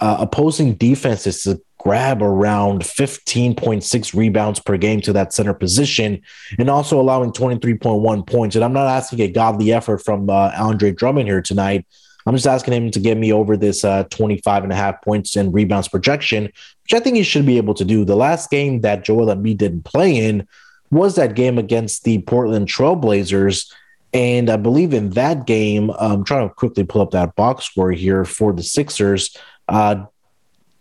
uh, 0.00 0.16
opposing 0.20 0.72
defenses 0.72 1.42
to 1.42 1.60
grab 1.76 2.22
around 2.22 2.80
15.6 2.80 4.14
rebounds 4.14 4.58
per 4.58 4.78
game 4.78 5.02
to 5.02 5.12
that 5.12 5.34
center 5.34 5.52
position 5.52 6.22
and 6.58 6.70
also 6.70 6.98
allowing 6.98 7.30
23.1 7.32 8.26
points. 8.26 8.56
And 8.56 8.64
I'm 8.64 8.72
not 8.72 8.86
asking 8.86 9.20
a 9.20 9.28
godly 9.28 9.70
effort 9.70 9.98
from 9.98 10.30
uh, 10.30 10.52
Andre 10.56 10.92
Drummond 10.92 11.28
here 11.28 11.42
tonight. 11.42 11.84
I'm 12.28 12.34
just 12.34 12.46
asking 12.46 12.74
him 12.74 12.90
to 12.90 13.00
get 13.00 13.16
me 13.16 13.32
over 13.32 13.56
this 13.56 13.86
uh, 13.86 14.04
25 14.04 14.64
and 14.64 14.70
a 14.70 14.76
half 14.76 15.00
points 15.00 15.34
and 15.34 15.52
rebounds 15.54 15.88
projection, 15.88 16.44
which 16.44 16.92
I 16.92 17.00
think 17.00 17.16
he 17.16 17.22
should 17.22 17.46
be 17.46 17.56
able 17.56 17.72
to 17.72 17.86
do. 17.86 18.04
The 18.04 18.16
last 18.16 18.50
game 18.50 18.82
that 18.82 19.02
Joel 19.02 19.34
Embiid 19.34 19.56
didn't 19.56 19.86
play 19.86 20.14
in 20.14 20.46
was 20.90 21.14
that 21.14 21.34
game 21.34 21.56
against 21.56 22.04
the 22.04 22.20
Portland 22.20 22.68
Trailblazers. 22.68 23.72
And 24.12 24.50
I 24.50 24.58
believe 24.58 24.92
in 24.92 25.10
that 25.10 25.46
game, 25.46 25.90
I'm 25.98 26.22
trying 26.22 26.46
to 26.46 26.54
quickly 26.54 26.84
pull 26.84 27.00
up 27.00 27.12
that 27.12 27.34
box 27.34 27.64
score 27.64 27.92
here 27.92 28.26
for 28.26 28.52
the 28.52 28.62
Sixers. 28.62 29.34
Uh, 29.66 30.04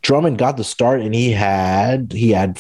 Drummond 0.02 0.38
got 0.38 0.58
the 0.58 0.66
start 0.66 1.00
and 1.00 1.16
he 1.16 1.32
had 1.32 2.12
he 2.12 2.32
had 2.32 2.60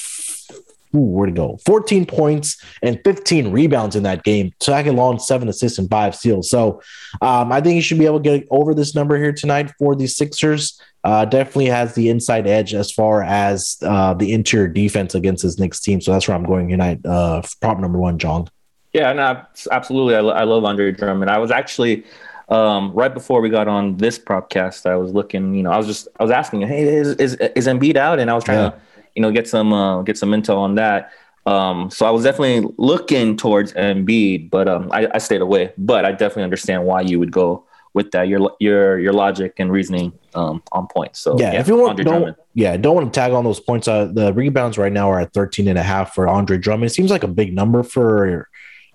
ooh, 0.96 1.00
where 1.00 1.26
to 1.26 1.32
go? 1.32 1.60
14 1.66 2.06
points 2.06 2.64
and 2.82 3.00
15 3.04 3.52
rebounds 3.52 3.96
in 3.96 4.04
that 4.04 4.24
game. 4.24 4.54
Second 4.60 4.96
long, 4.96 5.20
seven 5.20 5.48
assists 5.48 5.80
and 5.80 5.90
five 5.90 6.16
steals. 6.16 6.50
So 6.50 6.82
um, 7.22 7.52
I 7.52 7.62
think 7.62 7.76
he 7.76 7.82
should 7.82 8.00
be 8.00 8.06
able 8.06 8.20
to 8.20 8.38
get 8.38 8.48
over 8.50 8.74
this 8.74 8.96
number 8.96 9.18
here 9.18 9.34
tonight 9.34 9.72
for 9.78 9.96
the 9.96 10.08
Sixers. 10.08 10.82
Uh, 11.04 11.26
definitely 11.26 11.68
has 11.68 11.96
the 11.96 12.10
inside 12.10 12.48
edge 12.48 12.74
as 12.74 12.92
far 12.92 13.24
as 13.24 13.78
uh, 13.82 14.14
the 14.14 14.34
interior 14.34 14.68
defense 14.68 15.16
against 15.16 15.44
his 15.44 15.58
Knicks 15.58 15.80
team. 15.80 16.02
So 16.02 16.12
that's 16.12 16.28
where 16.28 16.36
I'm 16.36 16.46
going 16.46 16.70
tonight. 16.70 17.06
Uh, 17.06 17.42
prop 17.62 17.80
number 17.80 17.98
one, 17.98 18.18
John. 18.18 18.50
Yeah, 18.94 19.14
no, 19.14 19.42
absolutely. 19.72 20.16
I, 20.16 20.20
I 20.20 20.44
love 20.44 20.64
Andre 20.66 20.92
Drummond. 20.92 21.30
I 21.30 21.38
was 21.38 21.52
actually 21.52 22.04
um, 22.50 22.92
right 22.94 23.14
before 23.14 23.42
we 23.42 23.50
got 23.50 23.68
on 23.68 23.98
this 23.98 24.18
propcast, 24.18 24.90
I 24.90 24.96
was 24.96 25.14
looking. 25.14 25.54
You 25.54 25.64
know, 25.64 25.72
I 25.72 25.78
was 25.78 25.86
just 25.86 26.08
I 26.20 26.24
was 26.24 26.32
asking, 26.32 26.62
hey, 26.62 26.84
is 26.84 27.10
is, 27.16 27.36
is 27.36 27.68
Embiid 27.68 27.98
out? 27.98 28.20
And 28.20 28.32
I 28.32 28.34
was 28.34 28.44
trying 28.44 28.60
yeah. 28.60 28.70
to 28.70 28.82
you 29.18 29.22
know 29.22 29.32
get 29.32 29.48
some 29.48 29.74
uh, 29.74 30.04
get 30.04 30.16
some 30.16 30.30
intel 30.30 30.58
on 30.58 30.76
that. 30.76 31.12
Um, 31.48 31.90
so 31.90 32.06
I 32.06 32.12
was 32.12 32.24
definitely 32.24 32.72
looking 32.78 33.36
towards 33.36 33.74
Embiid, 33.74 34.52
but 34.52 34.68
um, 34.68 34.90
I, 34.92 35.08
I 35.12 35.18
stayed 35.18 35.42
away. 35.42 35.74
But 35.78 36.06
I 36.06 36.12
definitely 36.12 36.44
understand 36.44 36.86
why 36.86 37.02
you 37.02 37.18
would 37.18 37.32
go 37.32 37.66
with 37.96 38.12
that. 38.12 38.28
Your 38.28 38.52
your 38.60 39.00
your 39.00 39.14
logic 39.14 39.56
and 39.58 39.72
reasoning 39.72 40.14
um, 40.36 40.62
on 40.72 40.86
point. 40.86 41.16
So 41.16 41.40
yeah, 41.40 41.54
yeah 41.54 41.60
if 41.60 41.68
you 41.68 41.78
want, 41.78 41.98
don't, 41.98 42.38
yeah, 42.54 42.78
don't 42.78 42.94
want 42.94 43.12
to 43.12 43.20
tag 43.20 43.32
on 43.32 43.44
those 43.44 43.60
points. 43.60 43.88
Uh, 43.88 44.06
the 44.06 44.32
rebounds 44.34 44.78
right 44.78 44.94
now 44.94 45.10
are 45.10 45.20
at 45.20 45.34
13 45.34 45.68
and 45.68 45.80
a 45.80 45.84
half 45.84 46.14
for 46.14 46.28
Andre 46.28 46.60
Drummond. 46.60 46.92
It 46.92 46.94
seems 46.94 47.10
like 47.10 47.24
a 47.24 47.28
big 47.28 47.56
number 47.56 47.82
for 47.82 48.48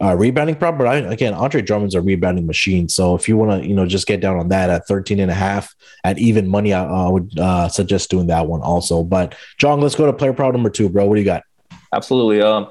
uh, 0.02 0.14
rebounding 0.16 0.56
prop, 0.56 0.76
but 0.76 0.86
I, 0.86 0.96
again, 0.96 1.32
Andre 1.32 1.62
Drummond's 1.62 1.94
a 1.94 2.00
rebounding 2.00 2.46
machine. 2.46 2.88
So 2.88 3.14
if 3.14 3.28
you 3.28 3.36
want 3.36 3.62
to, 3.62 3.68
you 3.68 3.74
know, 3.74 3.86
just 3.86 4.06
get 4.06 4.20
down 4.20 4.36
on 4.36 4.48
that 4.48 4.68
at 4.68 4.86
13 4.86 5.20
and 5.20 5.30
a 5.30 5.34
half 5.34 5.74
at 6.02 6.18
even 6.18 6.48
money, 6.48 6.72
I, 6.72 6.84
I 6.84 7.08
would 7.08 7.38
uh, 7.38 7.68
suggest 7.68 8.10
doing 8.10 8.26
that 8.26 8.46
one 8.46 8.62
also. 8.62 9.04
But 9.04 9.36
John, 9.58 9.80
let's 9.80 9.94
go 9.94 10.06
to 10.06 10.12
player 10.12 10.32
prop 10.32 10.52
number 10.52 10.70
two, 10.70 10.88
bro. 10.88 11.06
What 11.06 11.14
do 11.14 11.20
you 11.20 11.24
got? 11.24 11.44
Absolutely. 11.92 12.42
Um, 12.42 12.68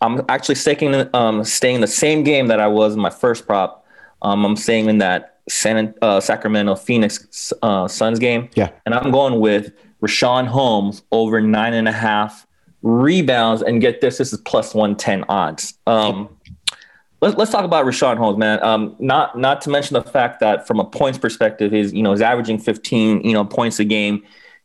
I'm 0.00 0.22
actually 0.28 0.54
sticking, 0.54 1.08
um, 1.14 1.44
staying 1.44 1.76
in 1.76 1.80
the 1.80 1.86
same 1.86 2.22
game 2.22 2.46
that 2.48 2.60
I 2.60 2.66
was 2.66 2.94
in 2.94 3.00
my 3.00 3.10
first 3.10 3.46
prop. 3.46 3.86
Um, 4.22 4.44
I'm 4.44 4.56
staying 4.56 4.88
in 4.88 4.98
that 4.98 5.38
San 5.48 5.94
uh, 6.00 6.20
Sacramento 6.20 6.76
Phoenix 6.76 7.52
uh, 7.62 7.86
Suns 7.86 8.18
game. 8.18 8.48
Yeah, 8.54 8.70
and 8.86 8.94
I'm 8.94 9.10
going 9.10 9.40
with 9.40 9.72
Richaun 10.02 10.46
Holmes 10.46 11.02
over 11.12 11.40
nine 11.40 11.74
and 11.74 11.86
a 11.86 11.92
half 11.92 12.46
rebounds. 12.82 13.62
And 13.62 13.80
get 13.80 14.00
this, 14.00 14.18
this 14.18 14.32
is 14.32 14.40
plus 14.40 14.74
one 14.74 14.96
ten 14.96 15.24
odds. 15.28 15.74
Um, 15.86 16.30
let's 17.24 17.36
let's 17.36 17.50
talk 17.50 17.64
about 17.64 17.86
Richaun 17.86 18.18
Holmes, 18.18 18.38
man. 18.38 18.62
Um, 18.62 18.94
not 18.98 19.36
not 19.38 19.60
to 19.62 19.70
mention 19.70 19.94
the 19.94 20.02
fact 20.02 20.40
that 20.40 20.66
from 20.66 20.78
a 20.78 20.84
points 20.84 21.18
perspective, 21.18 21.72
he's 21.72 21.92
you 21.92 22.02
know 22.02 22.12
he's 22.12 22.20
averaging 22.20 22.58
15 22.58 23.22
you 23.22 23.32
know 23.32 23.44
points 23.44 23.80
a 23.80 23.84
game, 23.84 24.22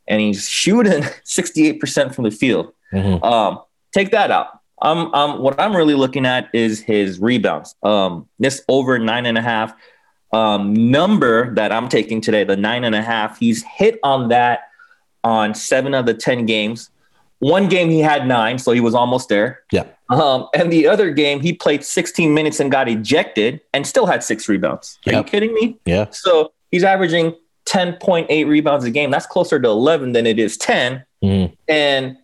and 0.08 0.22
he's 0.22 0.48
shooting 0.48 1.04
68 1.24 1.80
percent 1.80 2.14
from 2.14 2.26
the 2.26 2.32
field. 2.32 2.74
Mm-hmm. 2.94 3.24
Um, 3.24 3.62
take 3.94 4.12
that 4.12 4.32
out. 4.32 4.60
Um, 4.82 5.14
um, 5.14 5.42
what 5.42 5.60
I'm 5.60 5.76
really 5.76 5.94
looking 5.94 6.26
at 6.26 6.50
is 6.54 6.80
his 6.80 7.20
rebounds. 7.20 7.76
Um, 7.84 8.28
this 8.40 8.64
over 8.68 8.98
nine 9.00 9.26
and 9.26 9.38
a 9.38 9.42
half 9.42 9.74
um, 10.32 10.74
number 10.92 11.54
that 11.56 11.72
I'm 11.72 11.90
taking 11.90 12.22
today, 12.22 12.44
the 12.44 12.58
nine 12.58 12.84
and 12.84 12.96
a 12.96 13.02
half. 13.02 13.40
He's 13.40 13.64
hit 13.64 14.00
on 14.04 14.30
that 14.30 14.70
on 15.24 15.54
seven 15.54 15.94
of 15.94 16.06
the 16.06 16.14
ten 16.14 16.46
games. 16.46 16.92
One 17.40 17.70
game 17.70 17.90
he 17.90 18.00
had 18.00 18.28
nine, 18.28 18.60
so 18.60 18.72
he 18.72 18.82
was 18.82 18.94
almost 18.94 19.30
there. 19.30 19.62
Yeah. 19.72 19.86
Um, 20.10 20.48
and 20.54 20.72
the 20.72 20.88
other 20.88 21.12
game 21.12 21.40
he 21.40 21.54
played 21.54 21.84
16 21.84 22.34
minutes 22.34 22.60
and 22.60 22.72
got 22.72 22.90
ejected 22.90 23.62
and 23.74 23.88
still 23.88 24.06
had 24.06 24.24
six 24.24 24.50
rebounds. 24.50 25.00
Are 25.08 25.14
yep. 25.14 25.26
you 25.26 25.32
kidding 25.32 25.54
me? 25.54 25.78
Yeah. 25.86 26.08
So 26.12 26.52
he's 26.72 26.84
averaging 26.84 27.36
10.8 27.66 28.48
rebounds 28.48 28.84
a 28.86 28.92
game. 28.92 29.12
That's 29.12 29.26
closer 29.26 29.60
to 29.60 29.68
11 29.70 30.14
than 30.14 30.26
it 30.26 30.40
is 30.40 30.58
10. 30.58 31.06
Mm. 31.24 31.56
And 31.68 32.18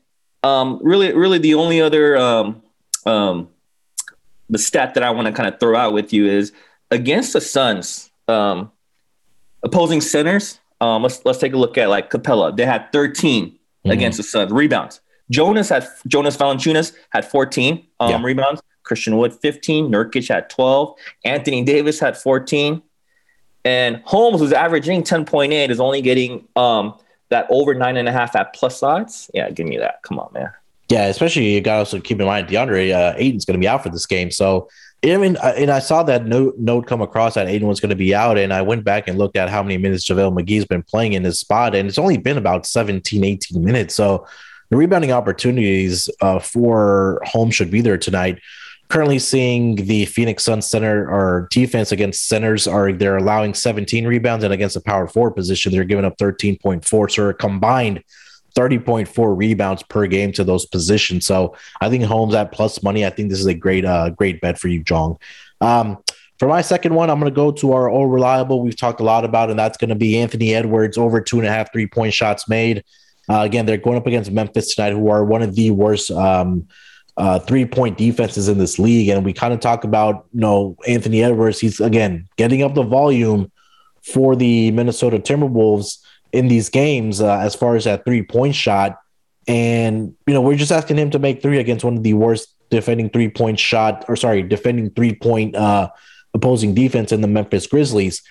um, 0.43 0.79
really, 0.81 1.13
really, 1.13 1.37
the 1.37 1.53
only 1.53 1.81
other 1.81 2.17
um, 2.17 2.61
um, 3.05 3.49
the 4.49 4.57
stat 4.57 4.93
that 4.95 5.03
I 5.03 5.11
want 5.11 5.27
to 5.27 5.33
kind 5.33 5.51
of 5.51 5.59
throw 5.59 5.75
out 5.75 5.93
with 5.93 6.13
you 6.13 6.27
is 6.27 6.51
against 6.91 7.33
the 7.33 7.41
Suns, 7.41 8.11
um, 8.27 8.71
opposing 9.63 10.01
centers. 10.01 10.59
Um, 10.81 11.03
let's 11.03 11.23
let's 11.25 11.39
take 11.39 11.53
a 11.53 11.57
look 11.57 11.77
at 11.77 11.89
like 11.89 12.11
Capela. 12.11 12.55
They 12.55 12.65
had 12.65 12.91
13 12.91 13.47
mm-hmm. 13.47 13.91
against 13.91 14.17
the 14.17 14.23
Suns 14.23 14.51
rebounds. 14.51 15.01
Jonas 15.29 15.69
had 15.69 15.87
Jonas 16.07 16.37
Valanciunas 16.37 16.93
had 17.09 17.25
14 17.25 17.85
um, 17.99 18.09
yeah. 18.09 18.21
rebounds. 18.21 18.61
Christian 18.83 19.17
Wood 19.17 19.33
15. 19.33 19.91
Nurkic 19.91 20.27
had 20.29 20.49
12. 20.49 20.95
Anthony 21.23 21.63
Davis 21.63 21.99
had 21.99 22.17
14. 22.17 22.81
And 23.63 24.01
Holmes 24.05 24.41
was 24.41 24.53
averaging 24.53 25.03
10.8 25.03 25.69
is 25.69 25.79
only 25.79 26.01
getting 26.01 26.47
um, 26.55 26.93
that 27.29 27.47
over 27.49 27.73
nine 27.73 27.97
and 27.97 28.07
a 28.07 28.11
half 28.11 28.35
at 28.35 28.53
plus 28.53 28.83
odds. 28.83 29.31
Yeah, 29.33 29.49
give 29.49 29.65
me 29.65 29.77
that. 29.77 30.03
Come 30.03 30.19
on, 30.19 30.31
man. 30.33 30.51
Yeah, 30.89 31.07
especially 31.07 31.51
you 31.51 31.61
got 31.61 31.73
to 31.73 31.79
also 31.79 31.99
keep 31.99 32.19
in 32.19 32.27
mind 32.27 32.47
DeAndre 32.47 32.93
uh, 32.93 33.15
Ayton's 33.17 33.43
going 33.43 33.59
to 33.59 33.63
be 33.63 33.67
out 33.67 33.81
for 33.81 33.89
this 33.89 34.05
game. 34.05 34.29
So 34.29 34.69
I 35.03 35.17
mean, 35.17 35.37
and 35.43 35.69
I 35.69 35.79
saw 35.79 36.03
that 36.03 36.25
note 36.25 36.57
note 36.57 36.87
come 36.87 37.01
across 37.01 37.35
that 37.35 37.47
Ayton 37.47 37.67
was 37.67 37.79
going 37.79 37.89
to 37.89 37.95
be 37.95 38.15
out, 38.15 38.37
and 38.37 38.53
I 38.53 38.61
went 38.61 38.83
back 38.83 39.07
and 39.07 39.17
looked 39.17 39.35
at 39.35 39.49
how 39.49 39.61
many 39.61 39.77
minutes 39.77 40.07
JaVale 40.07 40.39
McGee's 40.39 40.65
been 40.65 40.83
playing 40.83 41.13
in 41.13 41.23
his 41.23 41.39
spot, 41.39 41.75
and 41.75 41.87
it's 41.87 41.99
only 41.99 42.17
been 42.17 42.37
about 42.37 42.65
17, 42.65 43.23
18 43.23 43.63
minutes. 43.63 43.93
So 43.93 44.27
the 44.69 44.77
rebounding 44.77 45.11
opportunities 45.11 46.09
uh, 46.21 46.39
for 46.39 47.21
home 47.25 47.51
should 47.51 47.71
be 47.71 47.81
there 47.81 47.97
tonight. 47.97 48.39
Currently 48.87 49.19
seeing 49.19 49.75
the 49.75 50.05
Phoenix 50.05 50.43
Suns 50.43 50.69
center 50.69 51.09
or 51.09 51.47
defense 51.49 51.91
against 51.91 52.27
centers 52.27 52.67
are 52.67 52.93
they're 52.93 53.17
allowing 53.17 53.53
17 53.53 54.05
rebounds, 54.05 54.43
and 54.43 54.53
against 54.53 54.75
the 54.75 54.81
power 54.81 55.07
forward 55.07 55.31
position, 55.31 55.71
they're 55.71 55.83
giving 55.83 56.05
up 56.05 56.17
13.4. 56.17 57.11
So 57.11 57.33
combined 57.33 58.03
30.4 58.55 59.37
rebounds 59.37 59.83
per 59.83 60.07
game 60.07 60.31
to 60.33 60.43
those 60.43 60.65
positions. 60.65 61.25
So 61.25 61.55
I 61.81 61.89
think 61.89 62.03
Holmes 62.03 62.35
at 62.35 62.51
plus 62.51 62.81
money. 62.83 63.05
I 63.05 63.09
think 63.09 63.29
this 63.29 63.39
is 63.39 63.47
a 63.47 63.53
great, 63.53 63.85
uh, 63.85 64.11
great 64.11 64.39
bet 64.39 64.57
for 64.57 64.67
you, 64.67 64.83
Jong. 64.83 65.17
Um, 65.61 65.97
for 66.37 66.47
my 66.47 66.61
second 66.61 66.93
one, 66.93 67.09
I'm 67.09 67.19
going 67.19 67.31
to 67.31 67.35
go 67.35 67.51
to 67.51 67.73
our 67.73 67.89
all 67.89 68.07
reliable. 68.07 68.61
We've 68.61 68.75
talked 68.75 68.99
a 68.99 69.03
lot 69.03 69.23
about, 69.23 69.49
and 69.49 69.57
that's 69.57 69.77
going 69.77 69.89
to 69.89 69.95
be 69.95 70.17
Anthony 70.17 70.53
Edwards 70.53 70.97
over 70.97 71.21
two 71.21 71.37
and 71.37 71.47
a 71.47 71.51
half 71.51 71.71
three 71.71 71.87
point 71.87 72.13
shots 72.13 72.49
made. 72.49 72.83
Uh, 73.29 73.41
again, 73.41 73.65
they're 73.65 73.77
going 73.77 73.97
up 73.97 74.07
against 74.07 74.31
Memphis 74.31 74.75
tonight, 74.75 74.93
who 74.93 75.09
are 75.09 75.23
one 75.23 75.41
of 75.41 75.55
the 75.55 75.71
worst 75.71 76.11
um, 76.11 76.67
uh, 77.17 77.39
three 77.39 77.65
point 77.65 77.97
defenses 77.97 78.47
in 78.47 78.57
this 78.57 78.77
league. 78.77 79.09
And 79.09 79.25
we 79.25 79.33
kind 79.33 79.53
of 79.53 79.59
talk 79.59 79.83
about, 79.83 80.27
you 80.33 80.41
know, 80.41 80.75
Anthony 80.87 81.23
Edwards. 81.23 81.59
He's 81.59 81.79
again 81.79 82.27
getting 82.37 82.61
up 82.61 82.75
the 82.75 82.83
volume 82.83 83.51
for 84.03 84.35
the 84.35 84.71
Minnesota 84.71 85.17
Timberwolves 85.17 85.97
in 86.31 86.47
these 86.47 86.69
games 86.69 87.21
uh, 87.21 87.37
as 87.39 87.55
far 87.55 87.75
as 87.75 87.85
that 87.85 88.05
three 88.05 88.21
point 88.21 88.55
shot. 88.55 88.99
And, 89.47 90.15
you 90.27 90.33
know, 90.33 90.41
we're 90.41 90.57
just 90.57 90.71
asking 90.71 90.97
him 90.97 91.11
to 91.11 91.19
make 91.19 91.41
three 91.41 91.59
against 91.59 91.85
one 91.85 91.97
of 91.97 92.03
the 92.03 92.13
worst 92.13 92.53
defending 92.69 93.09
three 93.09 93.29
point 93.29 93.59
shot, 93.59 94.05
or 94.07 94.15
sorry, 94.15 94.43
defending 94.43 94.89
three 94.91 95.15
point 95.15 95.55
uh, 95.55 95.89
opposing 96.33 96.73
defense 96.73 97.11
in 97.11 97.21
the 97.21 97.27
Memphis 97.27 97.67
Grizzlies. 97.67 98.21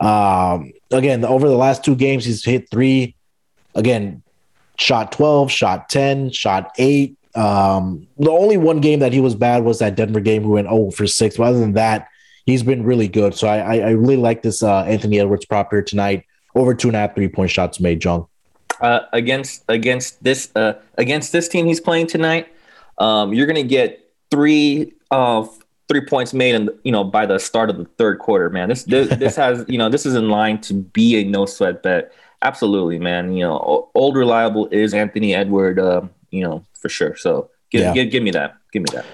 Um, 0.00 0.72
again, 0.90 1.24
over 1.24 1.48
the 1.48 1.56
last 1.56 1.84
two 1.84 1.94
games, 1.94 2.24
he's 2.24 2.44
hit 2.44 2.70
three. 2.70 3.14
Again, 3.74 4.22
shot 4.78 5.12
12, 5.12 5.50
shot 5.50 5.88
10, 5.88 6.30
shot 6.30 6.72
8. 6.78 7.16
Um, 7.34 8.06
the 8.18 8.30
only 8.30 8.56
one 8.56 8.80
game 8.80 9.00
that 9.00 9.12
he 9.12 9.20
was 9.20 9.34
bad 9.34 9.64
was 9.64 9.78
that 9.80 9.94
Denver 9.94 10.20
game 10.20 10.42
who 10.42 10.50
went 10.50 10.68
0 10.68 10.90
for 10.90 11.06
6. 11.06 11.36
But 11.36 11.42
other 11.42 11.60
than 11.60 11.74
that, 11.74 12.08
he's 12.46 12.62
been 12.62 12.84
really 12.84 13.08
good. 13.08 13.34
So 13.34 13.48
I, 13.48 13.58
I, 13.58 13.74
I 13.78 13.90
really 13.90 14.16
like 14.16 14.42
this 14.42 14.62
uh, 14.62 14.84
Anthony 14.84 15.20
Edwards 15.20 15.44
prop 15.44 15.70
here 15.70 15.82
tonight. 15.82 16.24
Over 16.54 16.74
two 16.74 16.88
and 16.88 16.96
a 16.96 17.00
half 17.00 17.14
three 17.14 17.28
point 17.28 17.50
shots 17.50 17.80
made, 17.80 18.00
John. 18.00 18.26
Uh, 18.80 19.00
against 19.12 19.62
against 19.68 20.22
this 20.24 20.50
uh, 20.56 20.74
against 20.96 21.32
this 21.32 21.48
team 21.48 21.66
he's 21.66 21.80
playing 21.80 22.06
tonight, 22.06 22.48
um, 22.96 23.34
you're 23.34 23.46
gonna 23.46 23.62
get 23.62 24.10
three 24.30 24.94
uh, 25.10 25.46
three 25.88 26.00
points 26.06 26.32
made 26.32 26.54
and 26.54 26.70
you 26.82 26.92
know 26.92 27.04
by 27.04 27.26
the 27.26 27.38
start 27.38 27.68
of 27.68 27.76
the 27.76 27.84
third 27.98 28.18
quarter, 28.18 28.48
man. 28.48 28.70
This 28.70 28.84
this, 28.84 29.08
this 29.18 29.36
has 29.44 29.66
you 29.68 29.76
know 29.76 29.90
this 29.90 30.06
is 30.06 30.14
in 30.14 30.30
line 30.30 30.58
to 30.62 30.74
be 30.74 31.20
a 31.20 31.24
no 31.24 31.44
sweat 31.44 31.82
bet. 31.82 32.12
Absolutely, 32.42 32.98
man. 32.98 33.32
You 33.32 33.44
know, 33.44 33.90
old 33.94 34.16
reliable 34.16 34.68
is 34.68 34.94
Anthony 34.94 35.34
Edward. 35.34 35.78
Uh, 35.78 36.02
you 36.30 36.42
know, 36.42 36.64
for 36.78 36.88
sure. 36.88 37.16
So 37.16 37.50
give, 37.70 37.80
yeah. 37.80 37.94
give, 37.94 38.10
give 38.10 38.22
me 38.22 38.30
that. 38.32 38.56
Give 38.72 38.82
me 38.82 38.88
that. 38.92 39.06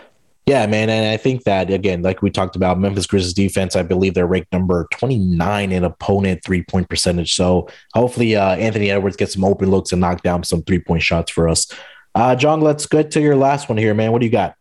Yeah, 0.47 0.67
man, 0.67 0.91
and 0.91 1.07
I 1.07 1.17
think 1.19 1.45
that 1.45 1.71
again, 1.71 2.02
like 2.02 2.21
we 2.21 2.29
talked 2.29 2.57
about, 2.57 2.81
Memphis 2.81 3.07
Grizzlies 3.07 3.33
defense. 3.33 3.76
I 3.76 3.85
believe 3.85 4.14
they're 4.14 4.26
ranked 4.26 4.52
number 4.52 4.88
twenty 4.91 5.19
nine 5.19 5.71
in 5.71 5.85
opponent 5.85 6.43
three 6.45 6.64
point 6.64 6.88
percentage. 6.88 7.35
So 7.35 7.69
hopefully, 7.95 8.35
uh, 8.35 8.57
Anthony 8.57 8.91
Edwards 8.91 9.17
gets 9.17 9.35
some 9.35 9.45
open 9.45 9.71
looks 9.71 9.93
and 9.93 10.00
knock 10.00 10.23
down 10.23 10.43
some 10.43 10.62
three 10.62 10.81
point 10.81 11.02
shots 11.02 11.31
for 11.31 11.49
us. 11.49 11.69
Uh, 12.17 12.35
John, 12.35 12.61
let's 12.61 12.87
get 12.87 13.12
to 13.12 13.21
your 13.21 13.37
last 13.37 13.69
one 13.69 13.79
here, 13.79 13.95
man. 13.95 14.11
What 14.11 14.19
do 14.19 14.26
you 14.26 14.33
got? 14.33 14.57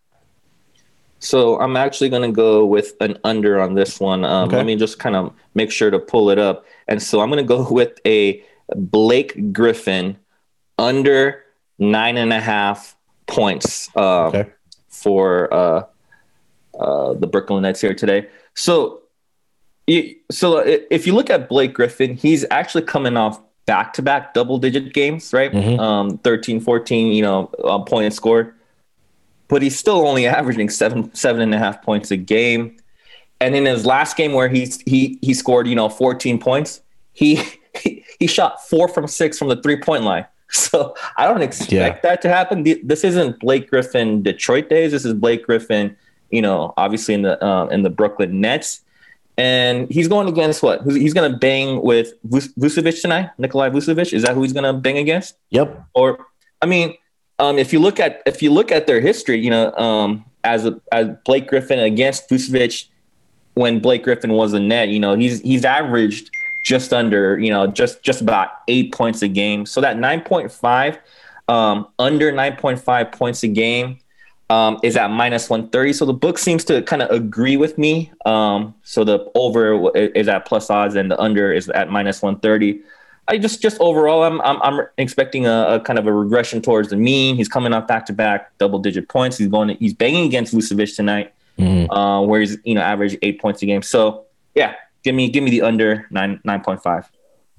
So 1.18 1.60
I'm 1.60 1.77
actually 1.77 2.10
going 2.10 2.24
to 2.24 2.36
go 2.36 2.65
with 2.65 2.94
an 3.00 3.18
under 3.24 3.60
on 3.60 3.75
this 3.75 4.00
one. 4.00 4.25
Um, 4.25 4.48
okay. 4.48 4.58
Let 4.58 4.65
me 4.65 4.75
just 4.75 4.98
kind 4.98 5.15
of 5.15 5.34
make 5.53 5.72
sure 5.72 5.91
to 5.91 6.00
pull 6.00 6.30
it 6.30 6.39
up. 6.39 6.65
And 6.88 7.01
so 7.01 7.22
I'm 7.22 7.30
going 7.30 7.44
to 7.44 7.48
go 7.48 7.68
with 7.72 8.00
a 8.06 8.44
Blake 8.75 9.54
Griffin 9.54 10.18
under 10.78 11.44
nine 11.80 12.18
and 12.18 12.32
a 12.32 12.40
half 12.40 12.96
points 13.28 13.90
uh, 13.96 14.28
okay. 14.28 14.50
for 14.90 15.54
uh, 15.54 15.84
uh, 16.80 17.13
the 17.13 17.28
Brooklyn 17.28 17.63
Nets 17.63 17.82
here 17.82 17.94
today. 17.94 18.28
So, 18.54 19.01
so 20.30 20.60
if 20.90 21.08
you 21.08 21.13
look 21.13 21.30
at 21.30 21.50
Blake 21.50 21.74
Griffin, 21.74 22.16
he's 22.16 22.46
actually 22.51 22.84
coming 22.84 23.18
off 23.18 23.42
back 23.66 23.94
to 23.94 24.01
back 24.01 24.34
double 24.34 24.58
digit 24.58 24.94
games, 24.94 25.34
right? 25.34 25.51
Mm-hmm. 25.51 25.80
Um, 25.80 26.18
13, 26.20 26.60
14, 26.60 27.08
you 27.08 27.22
know, 27.22 27.50
uh, 27.63 27.80
point 27.80 28.13
scored. 28.13 28.54
But 29.48 29.62
he's 29.62 29.78
still 29.78 30.08
only 30.08 30.28
averaging 30.28 30.70
seven, 30.70 31.13
seven 31.13 31.42
and 31.42 31.54
a 31.54 31.58
half 31.58 31.82
points 31.82 32.12
a 32.12 32.18
game. 32.18 32.78
And 33.42 33.56
in 33.56 33.66
his 33.66 33.86
last 33.86 34.16
game 34.16 34.34
where 34.34 34.48
he's 34.48 34.80
he 34.82 35.18
he 35.22 35.34
scored, 35.34 35.68
you 35.68 35.75
know, 35.75 35.90
14 35.90 36.40
points, 36.40 36.82
he, 37.12 37.42
he 38.22 38.28
shot 38.28 38.66
four 38.70 38.88
from 38.88 39.08
six 39.08 39.38
from 39.38 39.50
the 39.50 39.62
three 39.62 39.78
point 39.78 40.04
line. 40.04 40.25
So 40.54 40.96
I 41.16 41.30
don't 41.30 41.42
expect 41.42 41.72
yeah. 41.72 41.98
that 42.01 42.22
to 42.24 42.28
happen. 42.28 42.66
This 42.84 43.06
isn't 43.06 43.40
Blake 43.40 43.70
Griffin 43.70 44.22
Detroit 44.22 44.68
days. 44.68 44.92
This 44.92 45.06
is 45.06 45.13
Blake 45.13 45.46
Griffin, 45.46 45.96
you 46.30 46.42
know, 46.42 46.74
obviously 46.75 47.13
in 47.13 47.22
the 47.22 47.42
uh, 47.42 47.68
in 47.68 47.84
the 47.84 47.90
Brooklyn 47.90 48.42
Nets 48.42 48.82
and 49.38 49.92
he's 49.92 50.08
going 50.08 50.28
against 50.28 50.62
what? 50.62 50.84
He's 50.84 51.13
going 51.13 51.32
to 51.32 51.38
bang 51.38 51.82
with 51.82 52.13
Vucevic 52.28 53.01
tonight. 53.01 53.30
Nikolai 53.38 53.70
Vucevic 53.70 54.13
is 54.13 54.24
that 54.24 54.36
who 54.36 54.44
he's 54.44 54.54
going 54.54 54.66
to 54.66 54.74
bang 54.74 54.98
against? 54.98 55.36
Yep. 55.50 55.84
Or, 55.96 56.28
I 56.62 56.66
mean, 56.66 56.96
um, 57.40 57.58
if 57.58 57.74
you 57.74 57.80
look 57.80 58.00
at 58.00 58.22
if 58.25 58.44
you 58.44 58.51
look 58.51 58.72
at 58.72 58.86
their 58.88 59.01
history, 59.01 59.40
you 59.40 59.50
know, 59.50 59.74
um, 59.74 60.25
as 60.44 60.66
a, 60.66 60.80
as 60.92 61.08
Blake 61.25 61.48
Griffin 61.48 61.80
against 61.80 62.30
Vucevic 62.30 62.88
when 63.56 63.80
Blake 63.80 64.04
Griffin 64.04 64.34
was 64.34 64.54
a 64.54 64.60
net, 64.60 64.90
you 64.90 65.00
know, 65.00 65.16
he's 65.16 65.42
he's 65.42 65.66
averaged 65.66 66.30
just 66.63 66.94
under, 66.94 67.39
you 67.39 67.50
know, 67.50 67.68
just 67.68 68.03
just 68.03 68.22
about 68.22 68.50
eight 68.68 68.94
points 68.94 69.22
a 69.22 69.27
game. 69.27 69.65
So 69.65 69.82
that 69.82 69.98
nine 69.98 70.22
point 70.22 70.51
five, 70.51 71.00
um, 71.48 71.88
under 72.00 72.32
nine 72.32 72.56
point 72.56 72.80
five 72.80 73.12
points 73.12 73.44
a 73.44 73.48
game 73.48 74.00
um, 74.51 74.80
is 74.84 74.98
at 74.98 75.10
minus 75.10 75.50
130. 75.50 75.94
So 75.94 76.06
the 76.06 76.13
book 76.13 76.38
seems 76.38 76.65
to 76.65 76.82
kind 76.82 77.01
of 77.01 77.10
agree 77.10 77.56
with 77.56 77.77
me. 77.77 78.12
Um, 78.25 78.75
so 78.84 79.06
the 79.06 79.32
over 79.34 79.98
is 79.98 80.27
at 80.27 80.46
plus 80.46 80.70
odds 80.70 80.96
and 80.96 81.10
the 81.10 81.20
under 81.20 81.53
is 81.53 81.70
at 81.70 81.89
minus 81.89 82.22
130. 82.22 82.82
I 83.30 83.38
just 83.38 83.62
just 83.62 83.80
overall, 83.80 84.24
I'm 84.24 84.41
I'm, 84.41 84.62
I'm 84.62 84.88
expecting 84.98 85.46
a, 85.46 85.75
a, 85.75 85.80
kind 85.80 85.98
of 85.98 86.06
a 86.06 86.12
regression 86.12 86.62
towards 86.62 86.89
the 86.89 86.98
mean. 86.98 87.38
He's 87.38 87.48
coming 87.48 87.72
off 87.72 87.88
back 87.88 88.06
to 88.08 88.13
back 88.13 88.51
double 88.58 88.80
digit 88.80 89.08
points. 89.08 89.38
He's 89.38 89.48
going 89.48 89.70
to, 89.70 89.74
he's 89.75 89.94
banging 89.94 90.25
against 90.25 90.53
Vucevic 90.53 90.96
tonight, 90.96 91.34
mm-hmm. 91.58 91.89
uh, 91.89 92.22
where 92.24 92.41
he's 92.41 92.58
you 92.65 92.75
know 92.75 92.82
average 92.82 93.18
eight 93.22 93.39
points 93.39 93.62
a 93.62 93.68
game. 93.68 93.84
So 93.84 94.25
yeah, 94.53 94.74
give 95.03 95.15
me 95.15 95.29
give 95.29 95.43
me 95.43 95.51
the 95.51 95.62
under 95.62 96.08
nine 96.12 96.39
nine 96.43 96.62
point 96.62 96.81
five. 96.81 97.10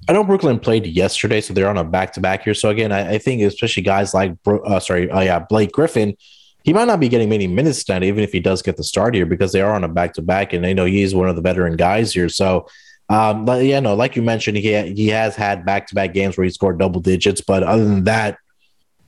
I 0.07 0.13
know 0.13 0.23
Brooklyn 0.23 0.59
played 0.59 0.85
yesterday, 0.85 1.39
so 1.39 1.53
they're 1.53 1.69
on 1.69 1.77
a 1.77 1.83
back 1.83 2.13
to 2.13 2.21
back 2.21 2.43
here. 2.43 2.53
So 2.53 2.69
again, 2.69 2.91
I, 2.91 3.13
I, 3.13 3.17
think 3.19 3.41
especially 3.41 3.83
guys 3.83 4.13
like 4.13 4.35
uh, 4.45 4.79
sorry, 4.81 5.09
uh, 5.09 5.21
yeah, 5.21 5.39
Blake 5.39 5.71
Griffin 5.71 6.17
he 6.63 6.71
might 6.71 6.85
not 6.85 6.99
be 6.99 7.09
getting 7.09 7.29
many 7.29 7.45
minutes 7.45 7.83
tonight, 7.83 8.03
even 8.03 8.23
if 8.23 8.31
he 8.31 8.39
does 8.39 8.61
get 8.61 8.77
the 8.77 8.83
start 8.83 9.13
here, 9.13 9.25
because 9.25 9.51
they 9.51 9.61
are 9.61 9.73
on 9.73 9.83
a 9.83 9.87
back 9.89 10.13
to 10.13 10.21
back, 10.21 10.53
and 10.53 10.63
they 10.63 10.73
know 10.73 10.85
he's 10.85 11.13
one 11.13 11.27
of 11.27 11.35
the 11.35 11.41
veteran 11.41 11.75
guys 11.75 12.13
here. 12.13 12.29
So, 12.29 12.67
um, 13.09 13.43
but 13.43 13.65
yeah, 13.65 13.81
no, 13.81 13.95
like 13.95 14.15
you 14.15 14.21
mentioned, 14.21 14.57
he 14.57 14.93
he 14.93 15.09
has 15.09 15.35
had 15.35 15.65
back 15.65 15.87
to 15.87 15.95
back 15.95 16.13
games 16.13 16.37
where 16.37 16.45
he 16.45 16.49
scored 16.49 16.79
double 16.79 17.01
digits, 17.01 17.41
but 17.41 17.63
other 17.63 17.83
than 17.83 18.05
that, 18.05 18.37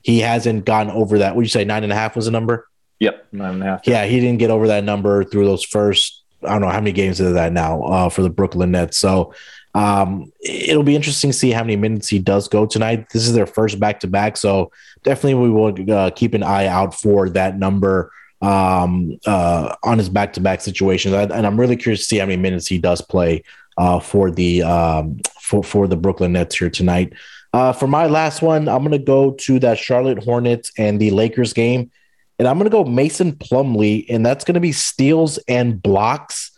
he 0.04 0.20
hasn't 0.20 0.66
gotten 0.66 0.92
over 0.92 1.20
that. 1.20 1.36
Would 1.36 1.46
you 1.46 1.50
say 1.50 1.64
nine 1.64 1.84
and 1.84 1.94
a 1.94 1.96
half 1.96 2.16
was 2.16 2.28
a 2.28 2.32
number? 2.32 2.68
Yep, 3.00 3.28
nine 3.32 3.54
and 3.56 3.64
a 3.64 3.66
half. 3.66 3.88
Yeah, 3.88 4.06
he 4.06 4.20
didn't 4.20 4.40
get 4.40 4.52
over 4.52 4.68
that 4.68 4.84
number 4.84 5.24
through 5.24 5.46
those 5.46 5.64
first. 5.64 6.24
I 6.46 6.52
don't 6.52 6.62
know 6.62 6.70
how 6.70 6.80
many 6.80 6.92
games 6.92 7.20
is 7.20 7.34
that 7.34 7.54
now 7.54 7.82
uh, 7.84 8.10
for 8.10 8.22
the 8.22 8.30
Brooklyn 8.30 8.72
Nets. 8.72 8.98
So 8.98 9.34
um, 9.74 10.32
it'll 10.42 10.84
be 10.84 10.96
interesting 10.96 11.32
to 11.32 11.38
see 11.38 11.52
how 11.52 11.62
many 11.62 11.76
minutes 11.76 12.08
he 12.08 12.20
does 12.20 12.48
go 12.48 12.66
tonight. 12.66 13.10
This 13.10 13.28
is 13.28 13.34
their 13.34 13.46
first 13.46 13.80
back 13.80 14.00
to 14.02 14.08
back, 14.08 14.38
so 14.38 14.72
definitely 15.04 15.36
we 15.36 15.50
will 15.50 15.92
uh, 15.92 16.12
keep 16.12 16.34
an 16.34 16.44
eye 16.44 16.68
out 16.68 16.94
for 16.94 17.30
that 17.30 17.58
number 17.58 18.12
um, 18.42 19.18
uh, 19.26 19.76
on 19.84 19.98
his 19.98 20.10
back 20.10 20.34
to 20.34 20.40
back 20.40 20.62
situations. 20.62 21.14
And 21.14 21.46
I'm 21.46 21.60
really 21.60 21.76
curious 21.76 22.02
to 22.02 22.06
see 22.06 22.18
how 22.18 22.26
many 22.26 22.42
minutes 22.42 22.68
he 22.68 22.78
does 22.78 23.02
play 23.02 23.44
uh, 23.78 24.00
for 24.00 24.32
the 24.32 24.64
um, 24.64 25.20
for 25.42 25.64
for 25.64 25.88
the 25.88 25.98
Brooklyn 25.98 26.34
Nets 26.34 26.58
here 26.58 26.70
tonight. 26.70 27.14
Uh, 27.54 27.72
for 27.72 27.88
my 27.88 28.06
last 28.06 28.42
one, 28.42 28.68
I'm 28.68 28.80
going 28.80 28.92
to 28.92 28.98
go 29.00 29.32
to 29.32 29.60
that 29.60 29.78
Charlotte 29.78 30.24
Hornets 30.24 30.72
and 30.78 31.00
the 31.00 31.12
Lakers 31.12 31.54
game, 31.54 31.90
and 32.38 32.48
I'm 32.48 32.58
going 32.58 32.70
to 32.70 32.70
go 32.70 32.84
Mason 32.84 33.34
Plumlee, 33.34 34.06
and 34.10 34.26
that's 34.26 34.44
going 34.44 34.56
to 34.56 34.60
be 34.60 34.72
steals 34.72 35.38
and 35.48 35.82
blocks 35.82 36.52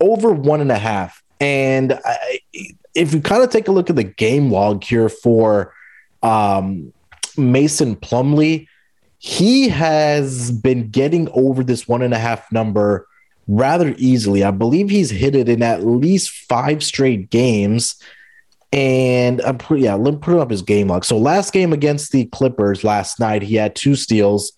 over 0.00 0.32
one 0.32 0.60
and 0.60 0.72
a 0.72 0.78
half. 0.78 1.22
And 1.40 1.98
I, 2.04 2.40
if 2.94 3.14
you 3.14 3.20
kind 3.20 3.42
of 3.42 3.50
take 3.50 3.68
a 3.68 3.72
look 3.72 3.90
at 3.90 3.96
the 3.96 4.04
game 4.04 4.50
log 4.50 4.84
here 4.84 5.08
for 5.08 5.72
um, 6.22 6.92
Mason 7.36 7.96
Plumlee, 7.96 8.66
he 9.18 9.68
has 9.68 10.50
been 10.50 10.88
getting 10.88 11.28
over 11.30 11.62
this 11.62 11.86
one 11.86 12.02
and 12.02 12.12
a 12.12 12.18
half 12.18 12.50
number 12.50 13.06
rather 13.46 13.94
easily. 13.96 14.42
I 14.44 14.50
believe 14.50 14.90
he's 14.90 15.10
hit 15.10 15.34
it 15.34 15.48
in 15.48 15.62
at 15.62 15.84
least 15.84 16.30
five 16.48 16.82
straight 16.82 17.30
games. 17.30 17.96
And 18.72 19.40
I'm 19.42 19.58
pretty, 19.58 19.84
yeah, 19.84 19.94
let 19.94 20.14
me 20.14 20.20
put 20.20 20.38
up 20.38 20.50
his 20.50 20.62
game 20.62 20.88
log. 20.88 21.04
So 21.04 21.18
last 21.18 21.52
game 21.52 21.72
against 21.72 22.10
the 22.10 22.24
Clippers 22.26 22.82
last 22.82 23.20
night, 23.20 23.42
he 23.42 23.54
had 23.56 23.76
two 23.76 23.94
steals. 23.94 24.52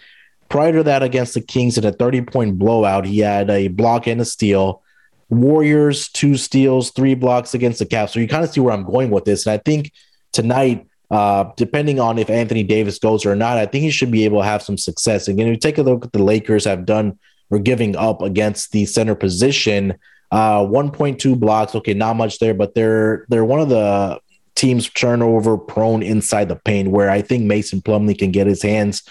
Prior 0.55 0.73
to 0.75 0.85
that, 0.85 1.03
against 1.03 1.35
the 1.35 1.41
Kings 1.41 1.79
in 1.79 1.85
a 1.85 1.91
30 1.91 2.21
point 2.21 2.59
blowout, 2.61 3.07
he 3.07 3.19
had 3.19 3.51
a 3.51 3.67
block 3.67 4.07
and 4.07 4.21
a 4.21 4.25
steal. 4.25 4.85
Warriors, 5.29 6.09
two 6.09 6.37
steals, 6.37 6.93
three 6.93 7.17
blocks 7.17 7.55
against 7.55 7.81
the 7.81 7.87
Cavs. 7.87 8.11
So 8.11 8.21
you 8.21 8.29
kind 8.29 8.45
of 8.45 8.51
see 8.51 8.61
where 8.61 8.73
I'm 8.73 8.85
going 8.85 9.11
with 9.11 9.25
this. 9.25 9.47
And 9.47 9.53
I 9.53 9.59
think 9.59 9.91
tonight, 10.31 10.87
uh, 11.11 11.51
depending 11.57 11.99
on 11.99 12.19
if 12.19 12.31
Anthony 12.31 12.63
Davis 12.63 13.01
goes 13.01 13.27
or 13.27 13.35
not, 13.35 13.59
I 13.59 13.67
think 13.67 13.83
he 13.83 13.91
should 13.91 14.13
be 14.13 14.25
able 14.27 14.43
to 14.43 14.47
have 14.47 14.63
some 14.63 14.79
success. 14.79 15.27
Again, 15.27 15.49
if 15.49 15.55
you 15.55 15.59
take 15.59 15.79
a 15.79 15.83
look 15.83 16.05
at 16.05 16.13
the 16.13 16.23
Lakers 16.23 16.67
have 16.67 16.87
done 16.87 17.19
or 17.51 17.59
giving 17.59 17.97
up 17.97 18.23
against 18.23 18.71
the 18.71 18.87
center 18.87 19.17
position, 19.17 19.95
uh, 20.31 20.61
1.2 20.61 21.37
blocks. 21.37 21.75
Okay, 21.75 21.95
not 21.95 22.15
much 22.15 22.39
there, 22.39 22.55
but 22.55 22.77
they're 22.77 23.27
they're 23.29 23.45
one 23.45 23.59
of 23.59 23.71
the 23.71 24.21
teams 24.55 24.89
turnover 24.91 25.59
prone 25.59 26.05
inside 26.05 26.49
the 26.49 26.55
paint 26.55 26.93
where 26.93 27.11
I 27.11 27.23
think 27.23 27.43
Mason 27.43 27.83
Plumlee 27.83 28.17
can 28.17 28.31
get 28.31 28.47
his 28.47 28.63
hands 28.63 29.03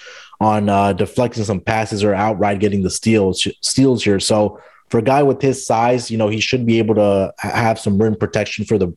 on 0.43 0.69
uh, 0.69 0.93
deflecting 0.93 1.43
some 1.43 1.59
passes 1.59 2.03
or 2.03 2.13
outright 2.13 2.59
getting 2.59 2.83
the 2.83 2.89
steals 2.89 3.47
steals 3.61 4.03
here. 4.03 4.19
So 4.19 4.61
for 4.89 4.99
a 4.99 5.01
guy 5.01 5.23
with 5.23 5.41
his 5.41 5.65
size, 5.65 6.11
you 6.11 6.17
know, 6.17 6.27
he 6.27 6.39
should 6.39 6.65
be 6.65 6.77
able 6.79 6.95
to 6.95 7.33
have 7.37 7.79
some 7.79 8.01
rim 8.01 8.15
protection 8.15 8.65
for 8.65 8.77
the 8.77 8.95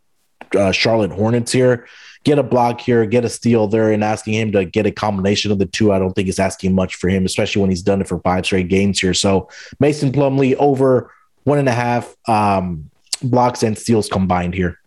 uh, 0.59 0.73
Charlotte 0.73 1.13
Hornets 1.13 1.53
here. 1.53 1.87
Get 2.25 2.39
a 2.39 2.43
block 2.43 2.81
here, 2.81 3.07
get 3.07 3.25
a 3.25 3.29
steal 3.29 3.69
there, 3.69 3.93
and 3.93 4.03
asking 4.03 4.35
him 4.35 4.53
to 4.53 4.65
get 4.65 4.85
a 4.85 4.91
combination 4.91 5.53
of 5.53 5.59
the 5.59 5.67
two. 5.67 5.93
I 5.93 5.99
don't 5.99 6.13
think 6.13 6.29
it's 6.29 6.41
asking 6.41 6.75
much 6.75 6.97
for 6.97 7.09
him, 7.09 7.25
especially 7.25 7.61
when 7.63 7.71
he's 7.71 7.83
done 7.83 8.01
it 8.01 8.09
for 8.09 8.19
five 8.21 8.45
straight 8.45 8.69
games 8.69 8.99
here. 8.99 9.15
So 9.15 9.49
Mason 9.79 10.11
Plumlee 10.11 10.57
over 10.57 11.13
one 11.45 11.59
and 11.59 11.69
a 11.69 11.73
half 11.73 12.17
um, 12.27 12.91
blocks 13.23 13.63
and 13.63 13.79
steals 13.79 14.09
combined 14.09 14.55
here. 14.55 14.81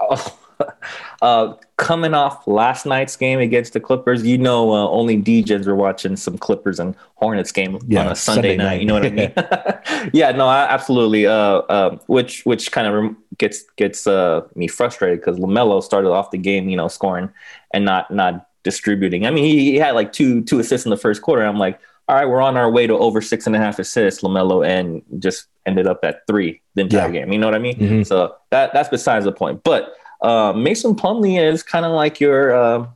Oh, 0.00 0.37
uh, 1.22 1.54
coming 1.76 2.14
off 2.14 2.46
last 2.46 2.86
night's 2.86 3.16
game 3.16 3.38
against 3.38 3.72
the 3.72 3.80
Clippers, 3.80 4.24
you 4.24 4.38
know, 4.38 4.72
uh, 4.72 4.88
only 4.88 5.16
DJs 5.20 5.66
were 5.66 5.74
watching 5.74 6.16
some 6.16 6.38
Clippers 6.38 6.80
and 6.80 6.94
Hornets 7.14 7.52
game 7.52 7.78
yeah, 7.86 8.00
on 8.00 8.12
a 8.12 8.14
Sunday, 8.14 8.56
Sunday 8.56 8.56
night, 8.56 8.64
night, 8.64 8.80
You 8.80 8.86
know 8.86 8.94
what 8.94 9.06
I 9.06 9.10
mean? 9.10 10.10
yeah, 10.12 10.32
no, 10.32 10.46
I, 10.46 10.64
absolutely. 10.68 11.26
Uh, 11.26 11.32
uh, 11.32 11.98
which 12.06 12.44
which 12.44 12.72
kind 12.72 12.86
of 12.86 13.16
gets 13.38 13.64
gets 13.76 14.06
uh, 14.06 14.42
me 14.54 14.68
frustrated 14.68 15.20
because 15.20 15.38
Lamelo 15.38 15.82
started 15.82 16.10
off 16.10 16.30
the 16.30 16.38
game, 16.38 16.68
you 16.68 16.76
know, 16.76 16.88
scoring 16.88 17.30
and 17.72 17.84
not 17.84 18.10
not 18.10 18.46
distributing. 18.64 19.26
I 19.26 19.30
mean, 19.30 19.44
he, 19.44 19.72
he 19.72 19.76
had 19.76 19.94
like 19.94 20.12
two 20.12 20.42
two 20.42 20.58
assists 20.58 20.86
in 20.86 20.90
the 20.90 20.96
first 20.96 21.22
quarter. 21.22 21.44
I'm 21.44 21.58
like, 21.58 21.80
all 22.08 22.16
right, 22.16 22.26
we're 22.26 22.42
on 22.42 22.56
our 22.56 22.70
way 22.70 22.86
to 22.86 22.94
over 22.94 23.20
six 23.20 23.46
and 23.46 23.54
a 23.54 23.58
half 23.58 23.78
assists, 23.78 24.22
Lamelo, 24.22 24.66
and 24.66 25.02
just 25.18 25.46
ended 25.66 25.86
up 25.86 26.00
at 26.04 26.26
three 26.26 26.60
the 26.74 26.82
entire 26.82 27.12
yeah. 27.12 27.20
game. 27.20 27.32
You 27.32 27.38
know 27.38 27.46
what 27.46 27.54
I 27.54 27.58
mean? 27.58 27.76
Mm-hmm. 27.76 28.02
So 28.02 28.36
that 28.50 28.72
that's 28.72 28.88
besides 28.88 29.24
the 29.24 29.32
point, 29.32 29.62
but. 29.64 29.94
Uh, 30.20 30.52
Mason 30.52 30.94
Plumlee 30.94 31.40
is 31.40 31.62
kind 31.62 31.84
of 31.84 31.92
like 31.92 32.20
your 32.20 32.54
uh, 32.54 32.86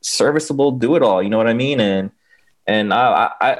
serviceable 0.00 0.72
do 0.72 0.96
it 0.96 1.02
all. 1.02 1.22
You 1.22 1.30
know 1.30 1.38
what 1.38 1.46
I 1.46 1.54
mean? 1.54 1.80
And 1.80 2.10
and 2.66 2.92
I, 2.92 3.30
I, 3.40 3.50
I, 3.50 3.58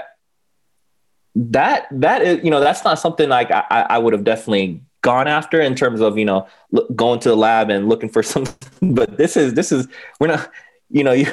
that 1.36 1.86
that 1.90 2.22
is 2.22 2.44
you 2.44 2.50
know 2.50 2.60
that's 2.60 2.84
not 2.84 2.98
something 2.98 3.28
like 3.28 3.50
I, 3.50 3.86
I 3.90 3.98
would 3.98 4.12
have 4.12 4.24
definitely 4.24 4.82
gone 5.02 5.28
after 5.28 5.60
in 5.60 5.74
terms 5.74 6.00
of 6.00 6.16
you 6.16 6.24
know 6.24 6.46
going 6.94 7.20
to 7.20 7.28
the 7.28 7.36
lab 7.36 7.70
and 7.70 7.88
looking 7.88 8.08
for 8.08 8.22
some. 8.32 8.44
But 8.80 9.16
this 9.16 9.36
is 9.36 9.54
this 9.54 9.72
is 9.72 9.88
we're 10.20 10.28
not 10.28 10.50
you 10.94 11.02
know 11.04 11.12
you 11.20 11.26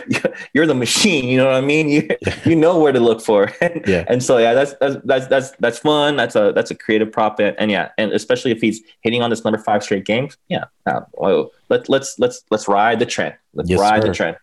you're 0.54 0.65
the 0.65 0.76
machine 0.76 1.26
you 1.26 1.38
know 1.38 1.45
what 1.45 1.56
i 1.56 1.62
mean? 1.62 1.88
You 1.88 2.10
you 2.45 2.56
know 2.56 2.80
where 2.80 2.91
to 2.91 3.00
look 3.00 3.21
for. 3.21 3.52
And, 3.62 3.84
yeah. 3.86 4.06
and 4.08 4.24
so 4.24 4.39
yeah 4.39 4.54
that's 4.54 4.74
that's 4.82 4.97
that's 5.06 5.28
that's 5.28 5.52
that's 5.60 5.80
fun. 5.80 6.15
That's 6.15 6.36
a 6.36 6.52
that's 6.54 6.71
a 6.71 6.76
creative 6.76 7.12
prop. 7.12 7.39
And, 7.39 7.56
and 7.60 7.69
yeah 7.69 7.91
and 7.97 8.12
especially 8.12 8.52
if 8.52 8.60
he's 8.60 8.82
hitting 9.02 9.21
on 9.21 9.30
this 9.30 9.43
number 9.43 9.60
five 9.60 9.84
straight 9.84 10.04
games 10.04 10.36
yeah 10.50 10.65
uh, 10.88 11.02
well, 11.13 11.52
let, 11.69 11.88
let's 11.88 12.17
let's 12.19 12.43
let's 12.50 12.67
ride 12.67 13.00
the 13.00 13.06
trend. 13.06 13.36
Let's 13.54 13.69
yes, 13.69 13.80
ride 13.80 14.02
sir. 14.02 14.08
the 14.10 14.13
trend. 14.13 14.38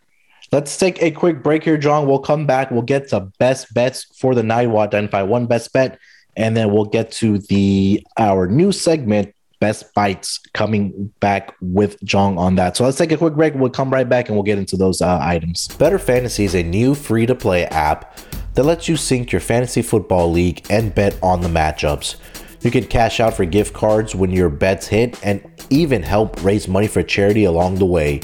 Let's 0.53 0.79
take 0.79 1.03
a 1.03 1.11
quick 1.11 1.43
break 1.43 1.65
here 1.65 1.77
john. 1.77 2.07
We'll 2.07 2.21
come 2.21 2.47
back. 2.47 2.71
We'll 2.71 2.83
get 2.83 3.09
to 3.09 3.21
best 3.39 3.75
bets 3.75 4.05
for 4.17 4.35
the 4.35 4.43
night. 4.43 4.69
We'll 4.69 4.79
identify 4.79 5.23
one 5.23 5.47
best 5.47 5.73
bet 5.73 5.99
and 6.37 6.57
then 6.57 6.73
we'll 6.73 6.85
get 6.85 7.11
to 7.11 7.39
the 7.39 8.07
our 8.17 8.47
new 8.47 8.71
segment 8.71 9.35
best 9.61 9.93
bites 9.95 10.39
coming 10.55 11.13
back 11.21 11.55
with 11.61 12.03
Jong 12.05 12.39
on 12.39 12.55
that. 12.57 12.77
So 12.77 12.85
let's 12.85 12.99
take 12.99 13.13
a 13.13 13.17
quick 13.17 13.35
break. 13.35 13.55
We'll 13.55 13.71
come 13.71 13.91
right 13.91 14.09
back 14.09 14.29
and 14.29 14.37
we'll 14.37 14.45
get 14.45 14.59
into 14.59 14.77
those 14.77 15.01
uh, 15.01 15.19
items. 15.21 15.69
Bettor 15.69 15.99
Fantasy 15.99 16.45
is 16.45 16.55
a 16.55 16.63
new 16.63 16.95
free 16.95 17.27
to 17.27 17.35
play 17.35 17.65
app 17.67 18.19
that 18.55 18.65
lets 18.65 18.89
you 18.89 18.97
sync 18.97 19.33
your 19.33 19.41
fantasy 19.41 19.83
football 19.83 20.31
league 20.31 20.67
and 20.71 20.95
bet 20.95 21.19
on 21.23 21.41
the 21.41 21.49
matchups. 21.49 22.17
You 22.61 22.71
can 22.71 22.85
cash 22.85 23.21
out 23.21 23.35
for 23.35 23.45
gift 23.45 23.73
cards 23.73 24.15
when 24.15 24.31
your 24.31 24.49
bets 24.49 24.89
hit 24.89 25.19
and 25.25 25.49
even 25.71 26.03
help 26.03 26.43
raise 26.43 26.67
money 26.67 26.89
for 26.89 27.03
charity 27.03 27.45
along 27.45 27.77
the 27.77 27.87
way. 27.87 28.21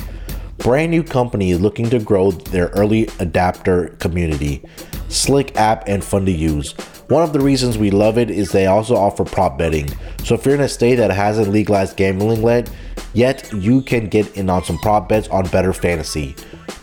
Brand 0.58 0.90
new 0.90 1.02
company 1.02 1.54
looking 1.54 1.90
to 1.90 1.98
grow 1.98 2.30
their 2.30 2.68
early 2.68 3.08
adapter 3.20 3.88
community. 4.00 4.64
Slick 5.08 5.56
app 5.56 5.84
and 5.86 6.02
fun 6.02 6.24
to 6.26 6.32
use. 6.32 6.74
One 7.08 7.22
of 7.22 7.32
the 7.32 7.40
reasons 7.40 7.76
we 7.76 7.90
love 7.90 8.16
it 8.16 8.30
is 8.30 8.50
they 8.50 8.66
also 8.66 8.96
offer 8.96 9.24
prop 9.24 9.58
betting. 9.58 9.88
So 10.24 10.34
if 10.34 10.46
you're 10.46 10.54
in 10.54 10.62
a 10.62 10.68
state 10.68 10.94
that 10.96 11.10
hasn't 11.10 11.48
legalized 11.48 11.96
gambling 11.96 12.42
yet, 12.42 12.70
yet 13.12 13.52
you 13.52 13.82
can 13.82 14.08
get 14.08 14.34
in 14.36 14.48
on 14.48 14.64
some 14.64 14.78
prop 14.78 15.08
bets 15.08 15.28
on 15.28 15.46
Bettor 15.48 15.74
Fantasy. 15.74 16.34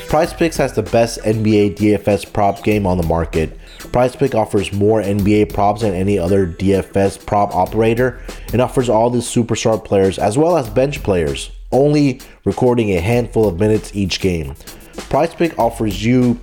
Prize 0.08 0.32
Picks 0.32 0.56
has 0.58 0.72
the 0.72 0.84
best 0.84 1.18
NBA 1.22 1.76
DFS 1.76 2.32
prop 2.32 2.62
game 2.62 2.86
on 2.86 2.96
the 2.96 3.02
market. 3.02 3.58
Prize 3.90 4.14
Pick 4.14 4.36
offers 4.36 4.72
more 4.72 5.02
NBA 5.02 5.52
props 5.52 5.80
than 5.80 5.94
any 5.94 6.16
other 6.16 6.46
DFS 6.46 7.26
prop 7.26 7.52
operator 7.54 8.20
and 8.52 8.62
offers 8.62 8.88
all 8.88 9.10
the 9.10 9.18
superstar 9.18 9.84
players 9.84 10.18
as 10.18 10.38
well 10.38 10.56
as 10.56 10.70
bench 10.70 11.02
players, 11.02 11.50
only 11.72 12.20
recording 12.44 12.92
a 12.92 13.00
handful 13.00 13.48
of 13.48 13.58
minutes 13.58 13.96
each 13.96 14.20
game. 14.20 14.54
Prize 15.10 15.34
Pick 15.34 15.58
offers 15.58 16.04
you 16.04 16.40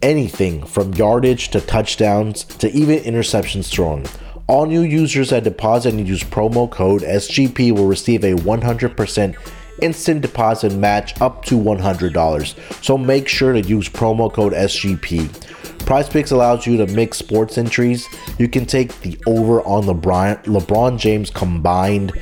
anything 0.00 0.64
from 0.64 0.94
yardage 0.94 1.48
to 1.48 1.60
touchdowns 1.60 2.44
to 2.44 2.70
even 2.70 3.00
interceptions 3.00 3.70
thrown. 3.70 4.04
All 4.46 4.66
new 4.66 4.82
users 4.82 5.30
that 5.30 5.42
deposit 5.42 5.94
and 5.94 6.06
use 6.06 6.22
promo 6.22 6.70
code 6.70 7.02
SGP 7.02 7.72
will 7.72 7.86
receive 7.86 8.22
a 8.22 8.34
100% 8.34 9.36
instant 9.80 10.20
deposit 10.20 10.72
match 10.74 11.20
up 11.20 11.44
to 11.46 11.56
$100. 11.56 12.84
So 12.84 12.98
make 12.98 13.28
sure 13.28 13.52
to 13.52 13.60
use 13.60 13.88
promo 13.88 14.32
code 14.32 14.52
SGP. 14.52 15.84
Prize 15.84 16.08
Picks 16.08 16.30
allows 16.30 16.66
you 16.66 16.78
to 16.78 16.86
mix 16.86 17.18
sports 17.18 17.58
entries. 17.58 18.08
You 18.38 18.48
can 18.48 18.64
take 18.64 19.00
the 19.02 19.18
over 19.26 19.60
on 19.62 19.84
LeBron, 19.84 20.42
LeBron 20.44 20.98
James 20.98 21.28
combined 21.28 22.12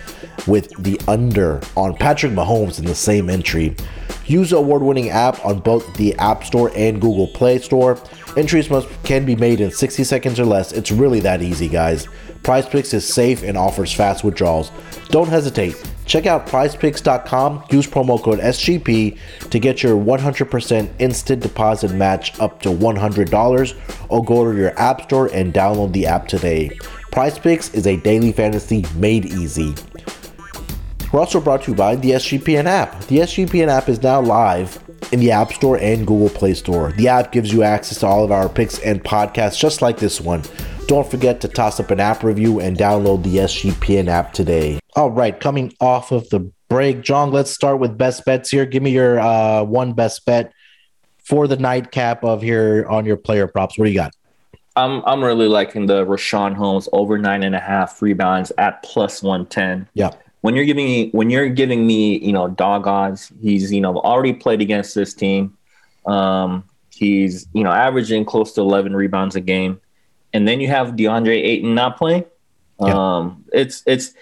with 0.48 0.72
the 0.82 1.00
under 1.06 1.60
on 1.76 1.94
Patrick 1.94 2.32
Mahomes 2.32 2.80
in 2.80 2.84
the 2.84 2.94
same 2.94 3.30
entry. 3.30 3.76
Use 4.26 4.50
the 4.50 4.56
award-winning 4.56 5.10
app 5.10 5.44
on 5.44 5.60
both 5.60 5.94
the 5.94 6.14
App 6.16 6.44
Store 6.44 6.72
and 6.74 7.00
Google 7.00 7.28
Play 7.28 7.58
Store. 7.58 7.98
Entries 8.36 8.70
must 8.70 8.88
can 9.04 9.24
be 9.24 9.36
made 9.36 9.60
in 9.60 9.70
60 9.70 10.04
seconds 10.04 10.40
or 10.40 10.44
less. 10.44 10.72
It's 10.72 10.90
really 10.90 11.20
that 11.20 11.42
easy, 11.42 11.68
guys. 11.68 12.08
Prize 12.42 12.66
Picks 12.66 12.94
is 12.94 13.06
safe 13.06 13.42
and 13.42 13.56
offers 13.56 13.92
fast 13.92 14.24
withdrawals. 14.24 14.72
Don't 15.10 15.28
hesitate. 15.28 15.76
Check 16.12 16.26
out 16.26 16.46
prizepicks.com, 16.46 17.64
use 17.70 17.86
promo 17.86 18.22
code 18.22 18.38
SGP 18.38 19.18
to 19.48 19.58
get 19.58 19.82
your 19.82 19.96
100% 19.96 20.90
instant 20.98 21.42
deposit 21.42 21.92
match 21.92 22.38
up 22.38 22.60
to 22.60 22.68
$100 22.68 24.04
or 24.10 24.22
go 24.22 24.52
to 24.52 24.58
your 24.58 24.78
app 24.78 25.04
store 25.04 25.30
and 25.32 25.54
download 25.54 25.94
the 25.94 26.04
app 26.04 26.28
today. 26.28 26.70
Prize 27.12 27.38
Picks 27.38 27.72
is 27.72 27.86
a 27.86 27.96
daily 27.96 28.30
fantasy 28.30 28.84
made 28.96 29.24
easy. 29.24 29.74
We're 31.10 31.20
also 31.20 31.40
brought 31.40 31.62
to 31.62 31.70
you 31.70 31.76
by 31.78 31.96
the 31.96 32.10
SGPN 32.10 32.66
app. 32.66 33.06
The 33.06 33.20
SGPN 33.20 33.68
app 33.68 33.88
is 33.88 34.02
now 34.02 34.20
live 34.20 34.84
in 35.12 35.20
the 35.20 35.30
App 35.30 35.54
Store 35.54 35.78
and 35.78 36.06
Google 36.06 36.28
Play 36.28 36.52
Store. 36.52 36.92
The 36.92 37.08
app 37.08 37.32
gives 37.32 37.50
you 37.54 37.62
access 37.62 38.00
to 38.00 38.06
all 38.06 38.22
of 38.22 38.30
our 38.30 38.50
picks 38.50 38.78
and 38.80 39.02
podcasts 39.02 39.58
just 39.58 39.80
like 39.80 39.96
this 39.96 40.20
one. 40.20 40.42
Don't 40.88 41.10
forget 41.10 41.40
to 41.40 41.48
toss 41.48 41.80
up 41.80 41.90
an 41.90 42.00
app 42.00 42.22
review 42.22 42.60
and 42.60 42.76
download 42.76 43.22
the 43.22 43.36
SGPN 43.36 44.08
app 44.08 44.34
today. 44.34 44.81
All 44.94 45.10
right, 45.10 45.38
coming 45.38 45.72
off 45.80 46.12
of 46.12 46.28
the 46.30 46.50
break, 46.68 47.02
John, 47.02 47.30
let's 47.30 47.50
start 47.50 47.78
with 47.78 47.96
best 47.96 48.24
bets 48.24 48.50
here. 48.50 48.66
Give 48.66 48.82
me 48.82 48.90
your 48.90 49.18
uh, 49.18 49.62
one 49.62 49.94
best 49.94 50.24
bet 50.26 50.52
for 51.18 51.46
the 51.46 51.56
nightcap 51.56 52.24
of 52.24 52.42
here 52.42 52.86
on 52.88 53.06
your 53.06 53.16
player 53.16 53.46
props. 53.46 53.78
What 53.78 53.86
do 53.86 53.90
you 53.90 53.96
got? 53.96 54.14
I'm 54.76 55.02
I'm 55.04 55.22
really 55.22 55.48
liking 55.48 55.86
the 55.86 56.04
Richaun 56.06 56.54
Holmes 56.54 56.88
over 56.92 57.18
nine 57.18 57.42
and 57.42 57.54
a 57.54 57.60
half 57.60 58.00
rebounds 58.00 58.52
at 58.58 58.82
plus 58.82 59.22
one 59.22 59.46
ten. 59.46 59.88
Yeah 59.94 60.12
when 60.42 60.54
you're 60.54 60.66
giving 60.66 60.84
me 60.84 61.08
when 61.10 61.30
you're 61.30 61.48
giving 61.48 61.86
me 61.86 62.18
you 62.18 62.32
know 62.32 62.48
dog 62.48 62.86
odds 62.86 63.32
he's 63.40 63.72
you 63.72 63.80
know 63.80 63.96
already 63.98 64.34
played 64.34 64.60
against 64.60 64.94
this 64.94 65.14
team 65.14 65.56
um, 66.06 66.64
he's 66.90 67.46
you 67.54 67.64
know 67.64 67.72
averaging 67.72 68.24
close 68.24 68.52
to 68.52 68.60
11 68.60 68.94
rebounds 68.94 69.34
a 69.34 69.40
game 69.40 69.80
and 70.32 70.46
then 70.46 70.60
you 70.60 70.68
have 70.68 70.88
deandre 70.88 71.42
ayton 71.42 71.74
not 71.74 71.96
playing 71.96 72.24
yeah. 72.80 73.16
um, 73.16 73.44
it's 73.52 73.82
it's 73.86 74.12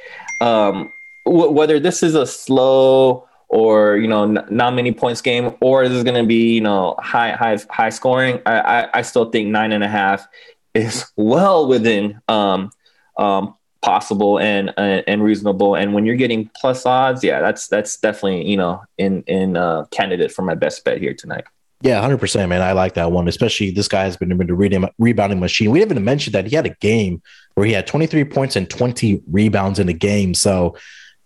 um, 0.41 0.93
w- 1.25 1.51
whether 1.51 1.79
this 1.81 2.03
is 2.03 2.15
a 2.15 2.27
slow 2.27 3.29
or 3.49 3.97
you 3.97 4.09
know 4.09 4.25
n- 4.25 4.47
not 4.51 4.75
many 4.75 4.93
points 4.93 5.21
game 5.21 5.55
or 5.61 5.87
this 5.89 5.97
is 5.97 6.05
going 6.05 6.23
to 6.23 6.27
be 6.27 6.55
you 6.55 6.61
know 6.61 6.95
high 6.99 7.33
high 7.33 7.59
high 7.69 7.91
scoring 7.91 8.41
I, 8.47 8.61
I, 8.61 8.89
I 8.99 9.03
still 9.03 9.31
think 9.31 9.49
nine 9.49 9.73
and 9.73 9.83
a 9.83 9.89
half 9.89 10.27
is 10.75 11.11
well 11.17 11.67
within 11.67 12.21
um, 12.29 12.71
um, 13.19 13.55
possible 13.83 14.39
and 14.39 14.71
uh, 14.77 15.03
and 15.07 15.23
reasonable. 15.23 15.75
And 15.75 15.95
when 15.95 16.05
you're 16.07 16.17
getting 16.17 16.51
plus 16.57 16.87
odds, 16.87 17.25
yeah, 17.25 17.41
that's 17.41 17.69
that's 17.69 17.97
definitely 17.99 18.49
you 18.49 18.57
know 18.57 18.83
in 18.99 19.23
in 19.23 19.57
uh, 19.57 19.85
candidate 19.91 20.33
for 20.33 20.43
my 20.43 20.55
best 20.55 20.85
bet 20.85 20.99
here 20.99 21.15
tonight. 21.15 21.45
Yeah, 21.83 22.01
hundred 22.01 22.19
percent, 22.19 22.49
man. 22.51 22.63
I 22.63 22.73
like 22.73 22.95
that 22.95 23.11
one. 23.11 23.27
Especially 23.29 23.71
this 23.71 23.89
guy 23.89 24.05
has 24.05 24.17
been, 24.17 24.37
been 24.37 24.51
a 24.51 24.91
rebounding 24.99 25.41
machine. 25.41 25.71
We 25.71 25.81
haven't 25.81 26.03
mentioned 26.05 26.35
that 26.35 26.47
he 26.47 26.55
had 26.55 26.67
a 26.67 26.75
game 26.81 27.23
where 27.61 27.67
he 27.67 27.75
had 27.75 27.87
23 27.87 28.25
points 28.25 28.57
and 28.57 28.71
20 28.71 29.23
rebounds 29.31 29.79
in 29.79 29.87
a 29.91 29.93
game. 29.93 30.33
So 30.33 30.79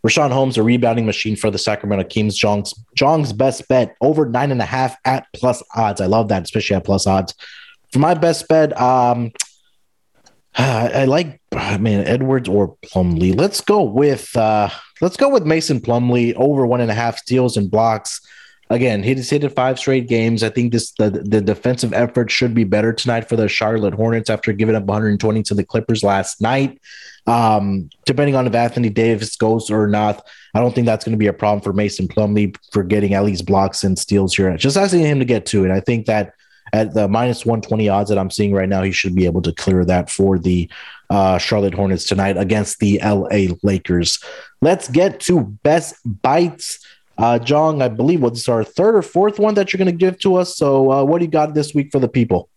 Richaun 0.05 0.33
Holmes, 0.33 0.59
a 0.59 0.65
rebounding 0.65 1.07
machine 1.07 1.37
for 1.37 1.49
the 1.49 1.59
Sacramento 1.59 2.09
Kings. 2.09 2.37
Jong's 2.37 2.75
Jong's 2.97 3.33
best 3.33 3.69
bet 3.69 3.95
over 4.01 4.27
nine 4.27 4.51
and 4.51 4.61
a 4.61 4.65
half 4.65 4.97
at 5.05 5.29
plus 5.33 5.63
odds. 5.77 6.01
I 6.01 6.07
love 6.07 6.31
that, 6.31 6.43
especially 6.43 6.75
at 6.75 6.85
plus 6.85 7.07
odds. 7.07 7.37
For 7.93 8.01
my 8.01 8.15
best 8.15 8.49
bet, 8.49 8.77
um, 8.81 9.31
I 10.57 11.05
like 11.05 11.41
I 11.53 11.79
mean 11.79 12.01
Edwards 12.01 12.49
or 12.49 12.77
Plumlee. 12.85 13.39
Let's 13.39 13.61
go 13.61 13.85
with 13.85 14.37
uh 14.37 14.71
let's 15.01 15.17
go 15.17 15.29
with 15.29 15.45
Mason 15.45 15.79
Plumlee 15.79 16.35
over 16.35 16.67
one 16.67 16.81
and 16.81 16.91
a 16.91 16.95
half 16.95 17.17
steals 17.19 17.57
and 17.57 17.71
blocks. 17.71 18.21
Again, 18.71 19.03
he 19.03 19.15
just 19.15 19.31
hit 19.31 19.45
it 19.45 19.51
five 19.51 19.79
straight 19.79 20.09
games. 20.09 20.43
I 20.43 20.49
think 20.49 20.73
this 20.73 20.93
the, 20.93 21.11
the 21.11 21.41
defensive 21.41 21.93
effort 21.93 22.31
should 22.31 22.55
be 22.55 22.65
better 22.65 22.93
tonight 22.93 23.29
for 23.29 23.37
the 23.37 23.49
Charlotte 23.49 23.95
Hornets 23.95 24.31
after 24.31 24.53
giving 24.53 24.75
up 24.75 24.85
120 24.85 25.43
to 25.45 25.55
the 25.55 25.65
Clippers 25.65 26.03
last 26.03 26.41
night. 26.41 26.81
Um, 27.27 27.89
depending 28.05 28.37
on 28.37 28.47
if 28.47 28.55
Anthony 28.55 28.91
Davis 28.91 29.37
goes 29.37 29.71
or 29.71 29.87
not, 29.87 30.27
I 30.55 30.61
don't 30.61 30.75
think 30.75 30.87
that's 30.87 31.05
going 31.05 31.13
to 31.13 31.19
be 31.19 31.27
a 31.27 31.33
problem 31.33 31.63
for 31.63 31.73
Mason 31.73 32.09
Plumlee 32.09 32.57
for 32.73 32.83
getting 32.83 33.15
at 33.15 33.25
least 33.25 33.47
blocks 33.47 33.85
and 33.85 33.99
steals 33.99 34.35
here. 34.35 34.55
Just 34.57 34.77
asking 34.77 35.01
him 35.01 35.19
to 35.19 35.25
get 35.25 35.47
to 35.47 35.65
it. 35.65 35.71
I 35.71 35.81
think 35.81 36.07
that 36.07 36.35
at 36.73 36.95
the 36.95 37.09
minus 37.09 37.47
120 37.47 37.89
odds 37.89 38.09
that 38.09 38.19
I'm 38.19 38.31
seeing 38.31 38.53
right 38.53 38.69
now, 38.69 38.83
he 38.83 38.93
should 38.93 39.15
be 39.15 39.27
able 39.27 39.43
to 39.43 39.53
clear 39.53 39.85
that 39.85 40.11
for 40.11 40.39
the 40.39 40.69
uh, 41.11 41.39
Charlotte 41.39 41.75
Hornets 41.75 42.05
tonight 42.05 42.37
against 42.37 42.79
the 42.79 43.01
LA 43.03 43.55
Lakers. 43.63 44.23
Let's 44.61 44.89
get 44.89 45.21
to 45.21 45.43
best 45.63 45.95
bites. 46.05 46.85
Uh, 47.17 47.39
John, 47.39 47.81
I 47.81 47.89
believe 47.89 48.23
what's 48.23 48.49
our 48.49 48.65
third 48.65 48.97
or 48.97 49.03
fourth 49.03 49.39
one 49.39 49.55
that 49.55 49.73
you're 49.73 49.79
going 49.79 49.87
to 49.87 49.97
give 49.97 50.19
to 50.21 50.37
us. 50.37 50.57
So, 50.57 50.91
uh, 50.91 51.05
what 51.05 51.19
do 51.19 51.25
you 51.25 51.31
got 51.31 51.55
this 51.55 51.75
week 51.75 51.91
for 51.93 51.99
the 51.99 52.09
people? 52.09 52.49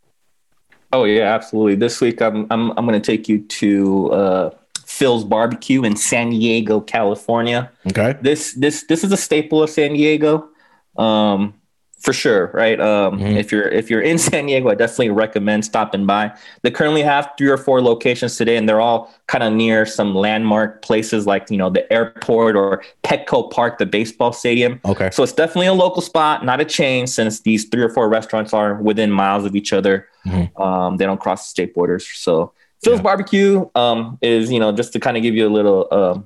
Oh 0.94 1.04
yeah, 1.04 1.34
absolutely. 1.34 1.76
This 1.76 2.00
week, 2.00 2.22
I'm 2.22 2.48
I'm 2.50 2.72
I'm 2.72 2.86
going 2.86 3.00
to 3.00 3.06
take 3.06 3.28
you 3.28 3.44
to 3.44 4.12
uh, 4.14 4.50
Phil's 4.86 5.26
Barbecue 5.26 5.84
in 5.84 5.96
San 5.96 6.30
Diego, 6.30 6.80
California. 6.80 7.72
Okay. 7.88 8.16
This 8.22 8.54
this 8.54 8.86
this 8.88 9.04
is 9.04 9.12
a 9.12 9.18
staple 9.18 9.62
of 9.62 9.70
San 9.70 9.94
Diego. 9.94 10.50
Um, 10.98 11.54
for 11.98 12.14
sure, 12.14 12.52
right? 12.54 12.80
Um, 12.80 13.18
mm-hmm. 13.18 13.38
If 13.38 13.52
you're 13.52 13.68
if 13.68 13.90
you're 13.90 14.02
in 14.02 14.18
San 14.28 14.46
Diego, 14.46 14.70
I 14.70 14.76
definitely 14.76 15.10
recommend 15.10 15.66
stopping 15.66 16.06
by. 16.06 16.32
They 16.62 16.72
currently 16.72 17.02
have 17.02 17.32
three 17.38 17.50
or 17.50 17.58
four 17.58 17.82
locations 17.82 18.38
today, 18.38 18.56
and 18.56 18.70
they're 18.70 18.82
all 18.82 19.14
kind 19.28 19.44
of 19.44 19.54
near 19.54 19.86
some 19.86 20.14
landmark 20.14 20.82
places 20.82 21.26
like 21.26 21.50
you 21.50 21.58
know 21.58 21.70
the 21.70 21.92
airport 21.92 22.56
or 22.56 22.84
Petco 23.04 23.50
Park, 23.52 23.80
the 23.80 23.86
baseball 23.86 24.32
stadium. 24.32 24.80
Okay, 24.86 25.10
so 25.12 25.24
it's 25.24 25.34
definitely 25.34 25.68
a 25.68 25.74
local 25.74 26.02
spot, 26.02 26.46
not 26.46 26.62
a 26.62 26.66
chain, 26.66 27.08
since 27.08 27.42
these 27.42 27.66
three 27.66 27.82
or 27.82 27.90
four 27.90 28.10
restaurants 28.10 28.54
are 28.54 28.76
within 28.76 29.12
miles 29.12 29.46
of 29.46 29.56
each 29.56 29.74
other. 29.74 30.08
Mm-hmm. 30.26 30.62
Um, 30.62 30.98
they 30.98 31.06
don't 31.06 31.20
cross 31.20 31.46
the 31.46 31.50
state 31.50 31.74
borders. 31.74 32.08
So 32.08 32.54
Phil's 32.84 32.98
yeah. 32.98 33.04
Barbecue 33.04 33.70
um, 33.74 34.20
is 34.22 34.52
you 34.52 34.60
know 34.60 34.72
just 34.72 34.94
to 34.94 35.00
kind 35.00 35.18
of 35.18 35.24
give 35.24 35.36
you 35.36 35.48
a 35.48 35.50
little. 35.50 35.88
Uh, 35.92 36.20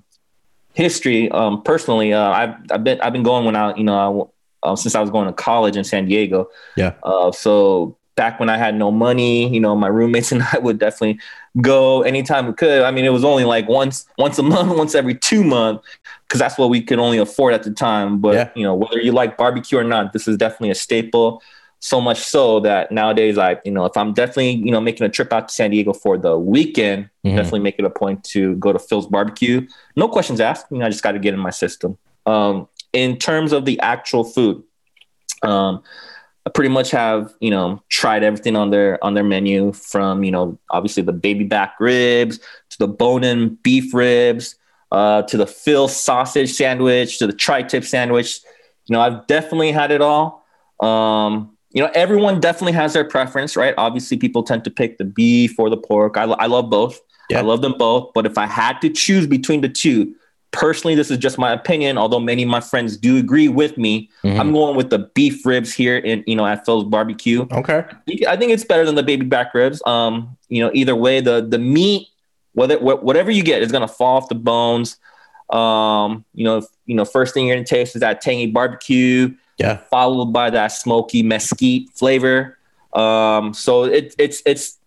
history 0.74 1.30
um, 1.32 1.62
personally 1.64 2.14
uh, 2.14 2.32
I've, 2.32 2.56
I've 2.72 2.82
been 2.86 3.02
i've 3.02 3.12
been 3.12 3.24
going 3.24 3.44
when 3.44 3.58
i 3.58 3.76
you 3.76 3.84
know 3.84 4.32
uh, 4.64 4.76
since 4.76 4.96
I 4.96 5.02
was 5.02 5.10
going 5.10 5.28
to 5.28 5.34
college 5.34 5.76
in 5.76 5.84
San 5.84 6.06
Diego. 6.06 6.50
Yeah. 6.76 6.94
Uh, 7.04 7.32
so 7.32 7.98
back 8.16 8.40
when 8.40 8.50
I 8.50 8.58
had 8.58 8.76
no 8.76 8.92
money, 8.92 9.52
you 9.52 9.60
know, 9.60 9.76
my 9.76 9.88
roommates 9.88 10.32
and 10.36 10.44
I 10.44 10.60
would 10.60 10.80
definitely 10.80 11.20
go 11.62 12.02
anytime 12.04 12.48
we 12.48 12.54
could. 12.54 12.84
I 12.84 12.92
mean, 12.92 13.06
it 13.06 13.10
was 13.10 13.24
only 13.24 13.46
like 13.46 13.68
once 13.68 14.06
once 14.18 14.38
a 14.40 14.44
month, 14.44 14.78
once 14.78 14.96
every 14.96 15.16
two 15.16 15.44
months, 15.44 15.88
because 16.28 16.40
that's 16.40 16.58
what 16.58 16.70
we 16.70 16.82
could 16.82 17.00
only 17.00 17.18
afford 17.18 17.54
at 17.54 17.64
the 17.64 17.72
time. 17.72 18.20
But 18.20 18.34
yeah. 18.36 18.50
you 18.56 18.64
know, 18.64 18.76
whether 18.76 19.00
you 19.00 19.12
like 19.12 19.38
barbecue 19.38 19.78
or 19.78 19.84
not, 19.84 20.14
this 20.14 20.28
is 20.28 20.38
definitely 20.38 20.72
a 20.72 20.76
staple. 20.76 21.42
so 21.84 22.00
much 22.00 22.20
so 22.20 22.60
that 22.60 22.92
nowadays 22.92 23.40
I, 23.40 23.58
you 23.66 23.72
know, 23.72 23.86
if 23.86 23.98
I'm 23.98 24.14
definitely, 24.14 24.52
you 24.52 24.70
know, 24.70 24.80
making 24.80 25.04
a 25.04 25.10
trip 25.10 25.34
out 25.34 25.48
to 25.48 25.54
San 25.54 25.72
Diego 25.72 25.94
for 25.94 26.16
the 26.16 26.38
weekend, 26.38 27.10
mm-hmm. 27.26 27.36
definitely 27.36 27.62
make 27.62 27.80
it 27.80 27.86
a 27.86 27.90
point 27.90 28.24
to 28.26 28.56
go 28.58 28.72
to 28.72 28.78
Phil's 28.78 29.08
barbecue. 29.08 29.66
No 29.96 30.08
questions 30.08 30.40
asked. 30.40 30.68
You 30.70 30.78
know, 30.78 30.86
I 30.86 30.90
just 30.90 31.02
got 31.02 31.14
to 31.14 31.20
get 31.20 31.34
in 31.34 31.40
my 31.40 31.50
system. 31.50 31.98
Um, 32.28 32.68
in 32.94 33.18
terms 33.18 33.52
of 33.54 33.66
the 33.66 33.80
actual 33.80 34.24
food, 34.24 34.64
um, 35.44 35.84
I 36.46 36.50
pretty 36.50 36.70
much 36.70 36.92
have, 36.92 37.34
you 37.40 37.52
know, 37.52 37.84
tried 37.90 38.24
everything 38.24 38.56
on 38.56 38.72
their 38.72 39.04
on 39.04 39.14
their 39.14 39.24
menu 39.24 39.74
from, 39.74 40.24
you 40.24 40.32
know, 40.32 40.58
obviously 40.72 41.04
the 41.04 41.14
baby 41.14 41.44
back 41.44 41.76
ribs 41.80 42.40
to 42.40 42.78
the 42.80 42.88
bone-in 42.88 43.56
beef 43.62 43.94
ribs, 43.94 44.56
uh, 44.92 45.22
to 45.24 45.38
the 45.38 45.46
Phil 45.46 45.88
sausage 45.88 46.52
sandwich, 46.52 47.20
to 47.20 47.28
the 47.28 47.34
tri-tip 47.34 47.84
sandwich. 47.84 48.40
You 48.88 48.94
know, 48.94 49.02
I've 49.02 49.28
definitely 49.28 49.72
had 49.72 49.92
it 49.92 50.02
all. 50.02 50.44
Um, 50.80 51.56
you 51.70 51.82
know, 51.82 51.92
everyone 51.94 52.40
definitely 52.40 52.74
has 52.74 52.94
their 52.94 53.06
preference, 53.06 53.56
right? 53.56 53.74
Obviously, 53.78 54.18
people 54.18 54.44
tend 54.44 54.64
to 54.64 54.72
pick 54.72 54.98
the 54.98 55.06
beef 55.06 55.58
or 55.60 55.70
the 55.70 55.78
pork. 55.78 56.18
I, 56.18 56.24
I 56.24 56.48
love 56.48 56.70
both. 56.70 57.00
Yeah. 57.30 57.40
I 57.40 57.42
love 57.44 57.62
them 57.62 57.76
both. 57.78 58.12
But 58.14 58.26
if 58.26 58.38
I 58.38 58.48
had 58.48 58.82
to 58.82 58.90
choose 58.90 59.28
between 59.28 59.62
the 59.62 59.70
two, 59.70 60.16
personally, 60.52 60.96
this 60.96 61.10
is 61.10 61.18
just 61.18 61.38
my 61.38 61.52
opinion. 61.52 61.98
Although 61.98 62.20
many 62.20 62.44
of 62.44 62.50
my 62.50 62.60
friends 62.60 62.98
do 62.98 63.18
agree 63.18 63.48
with 63.48 63.78
me, 63.78 64.10
mm-hmm. 64.24 64.40
I'm 64.40 64.52
going 64.52 64.76
with 64.76 64.90
the 64.90 65.00
beef 65.00 65.46
ribs 65.46 65.74
here 65.74 65.98
in 65.98 66.24
you 66.28 66.36
know 66.36 66.46
at 66.46 66.66
Phil's 66.66 66.84
Barbecue. 66.84 67.48
Okay, 67.52 67.86
I 68.28 68.36
think 68.38 68.52
it's 68.52 68.66
better 68.66 68.86
than 68.86 68.96
the 68.96 69.04
baby 69.04 69.26
back 69.26 69.54
ribs. 69.54 69.82
Um, 69.86 70.38
you 70.50 70.64
know, 70.64 70.72
either 70.74 70.96
way, 70.96 71.22
the 71.22 71.42
the 71.42 71.60
meat, 71.60 72.08
whether 72.54 72.78
whatever 72.80 73.32
you 73.32 73.44
get, 73.44 73.62
is 73.62 73.72
gonna 73.72 73.88
fall 73.88 74.18
off 74.18 74.30
the 74.30 74.36
bones. 74.36 74.98
Um, 75.50 76.24
you 76.34 76.46
know, 76.46 76.60
if, 76.60 76.66
you 76.86 76.96
know, 76.96 77.06
first 77.06 77.34
thing 77.34 77.48
you're 77.48 77.56
gonna 77.56 77.66
taste 77.66 77.96
is 77.96 78.02
that 78.02 78.22
tangy 78.22 78.48
barbecue. 78.48 79.34
Yeah. 79.58 79.78
Followed 79.92 80.34
by 80.34 80.50
that 80.50 80.68
smoky 80.70 81.22
mesquite 81.22 81.90
flavor. 81.92 82.58
Um, 82.94 83.54
so 83.54 83.84
it, 83.84 84.16
it's 84.18 84.42
it's 84.46 84.78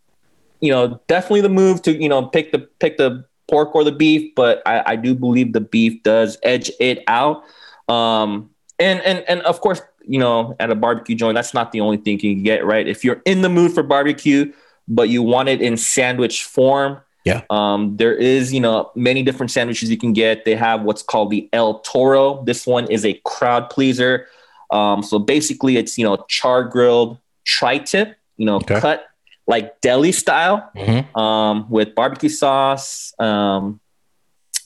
you 0.60 0.70
know 0.70 1.00
definitely 1.06 1.42
the 1.42 1.48
move 1.48 1.82
to 1.82 1.92
you 1.92 2.08
know 2.08 2.26
pick 2.26 2.52
the 2.52 2.58
pick 2.58 2.96
the 2.96 3.24
pork 3.48 3.74
or 3.74 3.84
the 3.84 3.92
beef, 3.92 4.34
but 4.34 4.62
I, 4.66 4.82
I 4.86 4.96
do 4.96 5.14
believe 5.14 5.52
the 5.52 5.60
beef 5.60 6.02
does 6.02 6.38
edge 6.42 6.70
it 6.80 7.02
out. 7.06 7.44
Um, 7.88 8.50
and 8.78 9.00
and 9.02 9.24
and 9.28 9.40
of 9.42 9.60
course, 9.60 9.80
you 10.06 10.18
know, 10.18 10.56
at 10.58 10.70
a 10.70 10.74
barbecue 10.74 11.14
joint, 11.14 11.34
that's 11.34 11.54
not 11.54 11.72
the 11.72 11.80
only 11.80 11.98
thing 11.98 12.18
you 12.20 12.34
can 12.34 12.42
get, 12.42 12.64
right? 12.64 12.86
If 12.86 13.04
you're 13.04 13.22
in 13.24 13.42
the 13.42 13.48
mood 13.48 13.72
for 13.72 13.82
barbecue, 13.82 14.52
but 14.88 15.08
you 15.08 15.22
want 15.22 15.48
it 15.48 15.62
in 15.62 15.76
sandwich 15.76 16.44
form, 16.44 17.00
yeah. 17.24 17.40
Um, 17.48 17.96
there 17.96 18.14
is, 18.14 18.52
you 18.52 18.60
know, 18.60 18.90
many 18.94 19.22
different 19.22 19.50
sandwiches 19.50 19.90
you 19.90 19.96
can 19.96 20.12
get. 20.12 20.44
They 20.44 20.54
have 20.54 20.82
what's 20.82 21.02
called 21.02 21.30
the 21.30 21.48
El 21.54 21.80
Toro. 21.80 22.44
This 22.44 22.66
one 22.66 22.86
is 22.90 23.04
a 23.04 23.14
crowd 23.24 23.70
pleaser. 23.70 24.26
Um, 24.70 25.02
so 25.02 25.18
basically, 25.18 25.76
it's 25.78 25.96
you 25.96 26.04
know 26.04 26.24
char 26.28 26.64
grilled 26.64 27.18
tri-tip, 27.44 28.16
you 28.36 28.46
know, 28.46 28.56
okay. 28.56 28.80
cut 28.80 29.06
like 29.46 29.80
deli 29.80 30.12
style 30.12 30.70
mm-hmm. 30.76 31.18
um, 31.18 31.68
with 31.68 31.94
barbecue 31.94 32.28
sauce 32.28 33.12
um, 33.18 33.80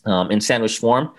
um, 0.04 0.30
in 0.30 0.40
sandwich 0.40 0.78
form. 0.78 1.10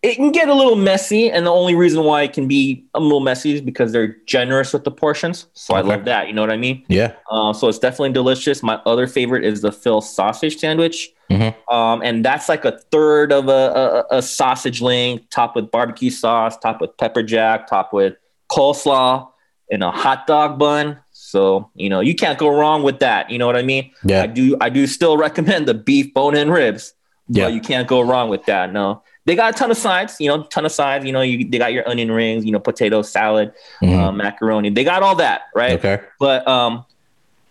It 0.00 0.14
can 0.14 0.30
get 0.30 0.48
a 0.48 0.54
little 0.54 0.76
messy, 0.76 1.28
and 1.28 1.44
the 1.44 1.50
only 1.50 1.74
reason 1.74 2.04
why 2.04 2.22
it 2.22 2.32
can 2.32 2.46
be 2.46 2.84
a 2.94 3.00
little 3.00 3.18
messy 3.18 3.54
is 3.54 3.60
because 3.60 3.90
they're 3.90 4.16
generous 4.26 4.72
with 4.72 4.84
the 4.84 4.92
portions. 4.92 5.46
So 5.54 5.74
okay. 5.74 5.84
I 5.84 5.90
love 5.92 6.04
that. 6.04 6.28
You 6.28 6.34
know 6.34 6.40
what 6.40 6.52
I 6.52 6.56
mean? 6.56 6.84
Yeah. 6.86 7.14
Uh, 7.28 7.52
so 7.52 7.66
it's 7.66 7.80
definitely 7.80 8.12
delicious. 8.12 8.62
My 8.62 8.76
other 8.86 9.08
favorite 9.08 9.44
is 9.44 9.60
the 9.60 9.72
Phil 9.72 10.00
sausage 10.00 10.58
sandwich, 10.58 11.10
mm-hmm. 11.28 11.74
um, 11.74 12.00
and 12.04 12.24
that's 12.24 12.48
like 12.48 12.64
a 12.64 12.78
third 12.92 13.32
of 13.32 13.48
a, 13.48 14.04
a, 14.12 14.18
a 14.18 14.22
sausage 14.22 14.80
link, 14.80 15.28
topped 15.30 15.56
with 15.56 15.68
barbecue 15.72 16.10
sauce, 16.10 16.56
topped 16.58 16.80
with 16.80 16.96
pepper 16.96 17.24
jack, 17.24 17.66
topped 17.66 17.92
with 17.92 18.14
coleslaw 18.48 19.28
and 19.70 19.82
a 19.82 19.90
hot 19.90 20.26
dog 20.26 20.58
bun. 20.58 20.98
So, 21.28 21.70
you 21.74 21.90
know, 21.90 22.00
you 22.00 22.14
can't 22.14 22.38
go 22.38 22.48
wrong 22.48 22.82
with 22.82 23.00
that. 23.00 23.28
You 23.28 23.36
know 23.36 23.46
what 23.46 23.56
I 23.56 23.62
mean? 23.62 23.90
Yeah. 24.02 24.22
I 24.22 24.26
do 24.26 24.56
I 24.62 24.70
do 24.70 24.86
still 24.86 25.18
recommend 25.18 25.68
the 25.68 25.74
beef 25.74 26.14
bone 26.14 26.34
and 26.34 26.50
ribs. 26.50 26.94
Yeah. 27.28 27.48
you 27.48 27.60
can't 27.60 27.86
go 27.86 28.00
wrong 28.00 28.30
with 28.30 28.46
that. 28.46 28.72
No. 28.72 29.02
They 29.26 29.36
got 29.36 29.54
a 29.54 29.58
ton 29.58 29.70
of 29.70 29.76
sides, 29.76 30.18
you 30.20 30.28
know, 30.28 30.44
ton 30.44 30.64
of 30.64 30.72
sides. 30.72 31.04
You 31.04 31.12
know, 31.12 31.20
you 31.20 31.46
they 31.46 31.58
got 31.58 31.74
your 31.74 31.86
onion 31.86 32.10
rings, 32.10 32.46
you 32.46 32.52
know, 32.52 32.58
potato 32.58 33.02
salad, 33.02 33.52
mm-hmm. 33.82 33.94
uh, 33.94 34.10
macaroni. 34.10 34.70
They 34.70 34.84
got 34.84 35.02
all 35.02 35.16
that, 35.16 35.42
right? 35.54 35.72
Okay. 35.78 36.00
But 36.18 36.48
um 36.48 36.86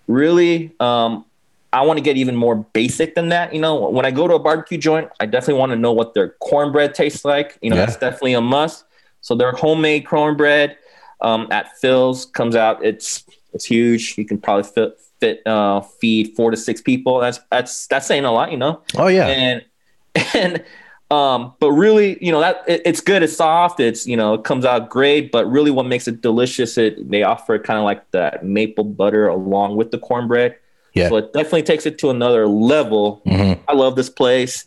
really 0.07 0.73
um 0.79 1.25
I 1.71 1.81
want 1.81 1.97
to 1.97 2.01
get 2.01 2.17
even 2.17 2.35
more 2.35 2.55
basic 2.55 3.13
than 3.13 3.29
that. 3.29 3.53
You 3.53 3.61
know, 3.61 3.89
when 3.89 4.07
I 4.07 4.09
go 4.11 4.27
to 4.27 4.33
a 4.33 4.39
barbecue 4.39 4.79
joint, 4.79 5.11
I 5.19 5.27
definitely 5.27 5.59
want 5.59 5.71
to 5.73 5.75
know 5.75 5.91
what 5.91 6.15
their 6.15 6.29
cornbread 6.39 6.95
tastes 6.95 7.23
like. 7.23 7.59
You 7.61 7.69
know, 7.69 7.75
yeah. 7.75 7.85
that's 7.85 7.97
definitely 7.97 8.33
a 8.33 8.41
must. 8.41 8.85
So 9.21 9.35
their 9.35 9.51
homemade 9.51 10.07
cornbread 10.07 10.77
um, 11.21 11.47
at 11.51 11.77
Phil's 11.77 12.25
comes 12.25 12.55
out. 12.55 12.83
It's 12.83 13.23
it's 13.57 13.65
huge. 13.65 14.17
You 14.17 14.25
can 14.25 14.37
probably 14.37 14.63
fit 14.63 14.99
fit 15.19 15.45
uh, 15.47 15.81
feed 15.81 16.35
four 16.35 16.51
to 16.51 16.57
six 16.57 16.79
people. 16.79 17.19
That's 17.19 17.39
that's 17.49 17.87
that's 17.87 18.05
saying 18.05 18.25
a 18.25 18.31
lot, 18.31 18.51
you 18.51 18.57
know. 18.57 18.81
Oh 18.95 19.07
yeah. 19.07 19.27
And 19.27 19.65
and 20.33 20.63
um, 21.09 21.53
but 21.59 21.71
really, 21.71 22.23
you 22.23 22.31
know 22.31 22.39
that 22.39 22.63
it, 22.67 22.83
it's 22.85 23.01
good. 23.01 23.23
It's 23.23 23.35
soft. 23.35 23.79
It's 23.79 24.05
you 24.05 24.15
know 24.15 24.35
it 24.35 24.43
comes 24.43 24.63
out 24.63 24.89
great. 24.89 25.31
But 25.31 25.49
really, 25.49 25.71
what 25.71 25.87
makes 25.87 26.07
it 26.07 26.21
delicious? 26.21 26.77
It 26.77 27.09
they 27.09 27.23
offer 27.23 27.57
kind 27.57 27.79
of 27.79 27.83
like 27.83 28.09
that 28.11 28.45
maple 28.45 28.83
butter 28.83 29.27
along 29.27 29.75
with 29.75 29.91
the 29.91 29.97
cornbread. 29.97 30.55
Yeah. 30.93 31.09
So 31.09 31.17
it 31.17 31.33
definitely 31.33 31.63
takes 31.63 31.85
it 31.85 31.97
to 31.99 32.09
another 32.09 32.47
level. 32.47 33.21
Mm-hmm. 33.25 33.61
I 33.67 33.73
love 33.73 33.95
this 33.95 34.09
place 34.09 34.65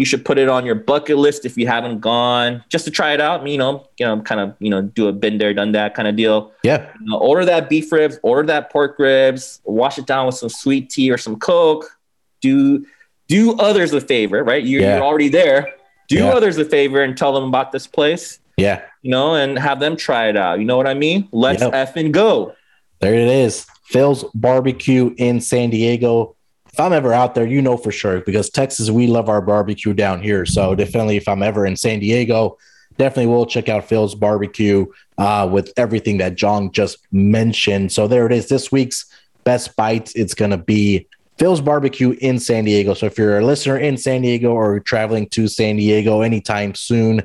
you 0.00 0.06
should 0.06 0.24
put 0.24 0.38
it 0.38 0.48
on 0.48 0.64
your 0.64 0.74
bucket 0.74 1.18
list 1.18 1.44
if 1.44 1.58
you 1.58 1.66
haven't 1.66 2.00
gone 2.00 2.64
just 2.70 2.86
to 2.86 2.90
try 2.90 3.12
it 3.12 3.20
out. 3.20 3.46
You 3.46 3.58
know, 3.58 3.86
you 3.98 4.06
know, 4.06 4.18
kind 4.22 4.40
of, 4.40 4.54
you 4.58 4.70
know, 4.70 4.80
do 4.80 5.08
a 5.08 5.12
been 5.12 5.36
there, 5.36 5.52
done 5.52 5.72
that 5.72 5.94
kind 5.94 6.08
of 6.08 6.16
deal. 6.16 6.52
Yeah. 6.62 6.90
You 6.98 7.10
know, 7.10 7.18
order 7.18 7.44
that 7.44 7.68
beef 7.68 7.92
ribs, 7.92 8.18
order 8.22 8.46
that 8.46 8.72
pork 8.72 8.98
ribs, 8.98 9.60
wash 9.64 9.98
it 9.98 10.06
down 10.06 10.24
with 10.24 10.36
some 10.36 10.48
sweet 10.48 10.88
tea 10.88 11.10
or 11.10 11.18
some 11.18 11.38
Coke. 11.38 11.98
Do 12.40 12.86
do 13.28 13.52
others 13.58 13.92
a 13.92 14.00
favor, 14.00 14.42
right? 14.42 14.64
You're, 14.64 14.80
yeah. 14.80 14.96
you're 14.96 15.04
already 15.04 15.28
there. 15.28 15.68
Do 16.08 16.16
yeah. 16.16 16.30
others 16.30 16.56
a 16.56 16.64
favor 16.64 17.02
and 17.02 17.14
tell 17.14 17.34
them 17.34 17.44
about 17.44 17.70
this 17.70 17.86
place. 17.86 18.40
Yeah. 18.56 18.80
You 19.02 19.10
know, 19.10 19.34
and 19.34 19.58
have 19.58 19.80
them 19.80 19.96
try 19.96 20.30
it 20.30 20.36
out. 20.36 20.60
You 20.60 20.64
know 20.64 20.78
what 20.78 20.86
I 20.86 20.94
mean? 20.94 21.28
Let's 21.30 21.60
yep. 21.60 21.74
F 21.74 21.96
and 21.96 22.14
go. 22.14 22.54
There 23.00 23.12
it 23.12 23.28
is. 23.28 23.66
Phil's 23.84 24.24
barbecue 24.34 25.14
in 25.18 25.42
San 25.42 25.68
Diego 25.68 26.36
if 26.72 26.78
I'm 26.78 26.92
ever 26.92 27.12
out 27.12 27.34
there, 27.34 27.46
you 27.46 27.60
know 27.60 27.76
for 27.76 27.92
sure 27.92 28.20
because 28.20 28.50
Texas, 28.50 28.90
we 28.90 29.06
love 29.06 29.28
our 29.28 29.40
barbecue 29.40 29.92
down 29.92 30.22
here. 30.22 30.46
So 30.46 30.74
definitely, 30.74 31.16
if 31.16 31.28
I'm 31.28 31.42
ever 31.42 31.66
in 31.66 31.76
San 31.76 32.00
Diego, 32.00 32.58
definitely 32.96 33.26
will 33.26 33.46
check 33.46 33.68
out 33.68 33.88
Phil's 33.88 34.14
barbecue 34.14 34.86
uh, 35.18 35.48
with 35.50 35.72
everything 35.76 36.18
that 36.18 36.36
John 36.36 36.70
just 36.70 36.98
mentioned. 37.12 37.92
So 37.92 38.06
there 38.06 38.26
it 38.26 38.32
is. 38.32 38.48
This 38.48 38.70
week's 38.70 39.06
best 39.44 39.74
bites. 39.74 40.14
It's 40.14 40.34
to 40.34 40.58
be 40.58 41.08
Phil's 41.38 41.60
barbecue 41.60 42.16
in 42.20 42.38
San 42.38 42.64
Diego. 42.64 42.94
So 42.94 43.06
if 43.06 43.16
you're 43.16 43.38
a 43.38 43.44
listener 43.44 43.78
in 43.78 43.96
San 43.96 44.22
Diego 44.22 44.52
or 44.52 44.78
traveling 44.80 45.28
to 45.30 45.48
San 45.48 45.76
Diego 45.76 46.20
anytime 46.20 46.74
soon, 46.74 47.22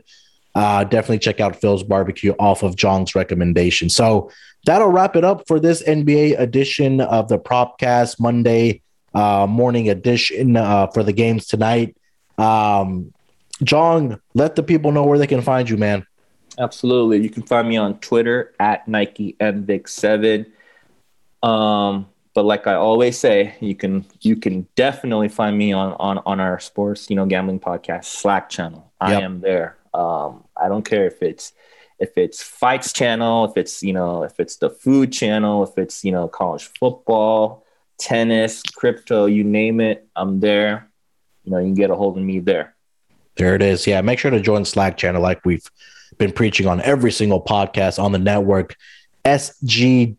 uh, 0.56 0.86
definitely 0.86 1.20
check 1.20 1.42
out 1.42 1.60
Phil's 1.60 1.84
barbecue 1.84 2.34
off 2.40 2.64
of 2.64 2.78
John's 2.78 3.14
recommendation. 3.14 3.90
So 3.90 4.32
that'll 4.66 4.88
wrap 4.88 5.18
it 5.18 5.26
up 5.26 5.46
for 5.48 5.60
this 5.60 5.84
NBA 5.84 6.40
edition 6.40 7.02
of 7.02 7.28
the 7.28 7.38
Propcast 7.38 8.20
Monday 8.20 8.82
uh, 9.16 9.48
morning 9.48 9.90
edition 9.90 10.58
uh, 10.58 10.88
for 10.88 11.02
the 11.02 11.14
games 11.14 11.48
tonight. 11.48 11.96
Um, 12.38 13.14
John, 13.64 14.22
let 14.34 14.56
the 14.56 14.64
people 14.64 14.92
know 14.92 15.06
where 15.06 15.18
they 15.18 15.28
can 15.28 15.42
find 15.42 15.70
you, 15.70 15.78
man. 15.78 16.06
Absolutely. 16.60 17.22
You 17.22 17.30
can 17.30 17.44
find 17.44 17.68
me 17.68 17.78
on 17.78 18.00
Twitter 18.00 18.54
at 18.60 18.88
Nike 18.88 19.36
MVic7. 19.40 20.46
Um, 21.42 22.08
but 22.34 22.44
like 22.44 22.68
I 22.68 22.76
always 22.76 23.18
say, 23.18 23.56
you 23.62 23.76
can 23.76 24.06
you 24.22 24.36
can 24.36 24.68
definitely 24.76 25.30
find 25.30 25.58
me 25.58 25.72
on 25.72 25.94
on 25.94 26.20
on 26.26 26.40
our 26.40 26.60
sports, 26.60 27.10
you 27.10 27.16
know, 27.16 27.26
gambling 27.26 27.62
podcast 27.62 28.06
Slack 28.06 28.50
channel. 28.50 28.92
I 29.00 29.14
yep. 29.14 29.24
am 29.24 29.42
there. 29.42 29.78
Um, 29.94 30.44
I 30.58 30.68
don't 30.68 30.84
care 30.84 31.08
if 31.08 31.22
it's 31.22 31.54
if 32.00 32.18
it's 32.18 32.44
fights 32.44 32.92
channel, 32.92 33.46
if 33.46 33.56
it's 33.56 33.82
you 33.82 33.94
know, 33.94 34.24
if 34.24 34.40
it's 34.40 34.58
the 34.58 34.70
food 34.70 35.14
channel, 35.14 35.64
if 35.64 35.78
it's 35.78 36.04
you 36.04 36.12
know, 36.12 36.28
college 36.28 36.70
football, 36.78 37.65
tennis, 37.98 38.62
crypto, 38.64 39.26
you 39.26 39.44
name 39.44 39.80
it, 39.80 40.08
I'm 40.16 40.40
there. 40.40 40.90
You 41.44 41.52
know, 41.52 41.58
you 41.60 41.66
can 41.66 41.74
get 41.76 41.90
a 41.90 41.96
hold 41.96 42.18
of 42.18 42.24
me 42.24 42.40
there. 42.40 42.76
There 43.38 43.56
it 43.56 43.62
is. 43.62 43.86
Yeah, 43.86 44.02
make 44.02 44.20
sure 44.20 44.32
to 44.32 44.40
join 44.40 44.66
Slack 44.66 44.98
channel 44.98 45.22
like 45.22 45.46
we've 45.46 45.70
been 46.18 46.32
preaching 46.32 46.68
on 46.68 46.82
every 46.82 47.12
single 47.12 47.42
podcast 47.42 48.02
on 48.02 48.12
the 48.12 48.20
network. 48.20 48.76
sg.pn 49.26 50.16